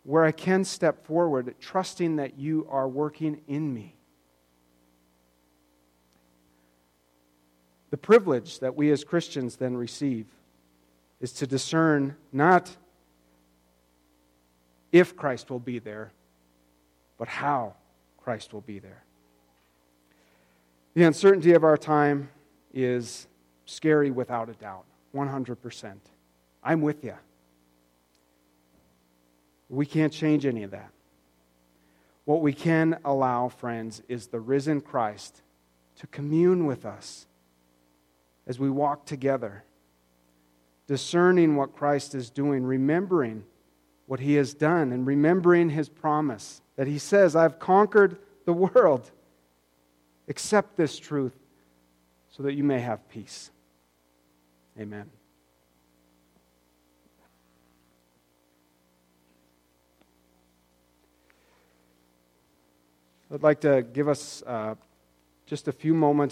where 0.04 0.22
I 0.22 0.32
can 0.32 0.64
step 0.64 1.06
forward, 1.06 1.54
trusting 1.58 2.16
that 2.16 2.38
you 2.38 2.66
are 2.68 2.86
working 2.86 3.40
in 3.48 3.72
me. 3.72 3.96
The 7.88 7.96
privilege 7.96 8.58
that 8.58 8.76
we 8.76 8.90
as 8.90 9.02
Christians 9.02 9.56
then 9.56 9.78
receive 9.78 10.26
is 11.20 11.32
to 11.34 11.46
discern 11.46 12.16
not 12.32 12.76
if 14.92 15.16
Christ 15.16 15.50
will 15.50 15.58
be 15.58 15.78
there, 15.78 16.12
but 17.18 17.26
how 17.26 17.74
Christ 18.18 18.52
will 18.52 18.60
be 18.60 18.78
there. 18.78 19.02
The 20.94 21.04
uncertainty 21.04 21.52
of 21.54 21.64
our 21.64 21.78
time 21.78 22.28
is 22.72 23.26
scary 23.64 24.10
without 24.10 24.50
a 24.50 24.52
doubt, 24.52 24.84
100%. 25.14 25.94
I'm 26.62 26.82
with 26.82 27.02
you. 27.02 27.14
We 29.68 29.86
can't 29.86 30.12
change 30.12 30.44
any 30.44 30.62
of 30.64 30.70
that. 30.72 30.90
What 32.24 32.42
we 32.42 32.52
can 32.52 32.98
allow, 33.04 33.48
friends, 33.48 34.02
is 34.08 34.26
the 34.26 34.38
risen 34.38 34.80
Christ 34.80 35.42
to 35.96 36.06
commune 36.06 36.66
with 36.66 36.84
us 36.84 37.26
as 38.46 38.58
we 38.58 38.70
walk 38.70 39.06
together, 39.06 39.64
discerning 40.86 41.56
what 41.56 41.74
Christ 41.74 42.14
is 42.14 42.28
doing, 42.28 42.64
remembering 42.64 43.44
what 44.12 44.20
he 44.20 44.34
has 44.34 44.52
done, 44.52 44.92
and 44.92 45.06
remembering 45.06 45.70
his 45.70 45.88
promise 45.88 46.60
that 46.76 46.86
he 46.86 46.98
says, 46.98 47.34
I've 47.34 47.58
conquered 47.58 48.18
the 48.44 48.52
world. 48.52 49.10
Accept 50.28 50.76
this 50.76 50.98
truth 50.98 51.32
so 52.28 52.42
that 52.42 52.52
you 52.52 52.62
may 52.62 52.78
have 52.78 53.08
peace. 53.08 53.50
Amen. 54.78 55.08
I'd 63.32 63.42
like 63.42 63.62
to 63.62 63.80
give 63.80 64.10
us 64.10 64.42
uh, 64.46 64.74
just 65.46 65.68
a 65.68 65.72
few 65.72 65.94
moments. 65.94 66.30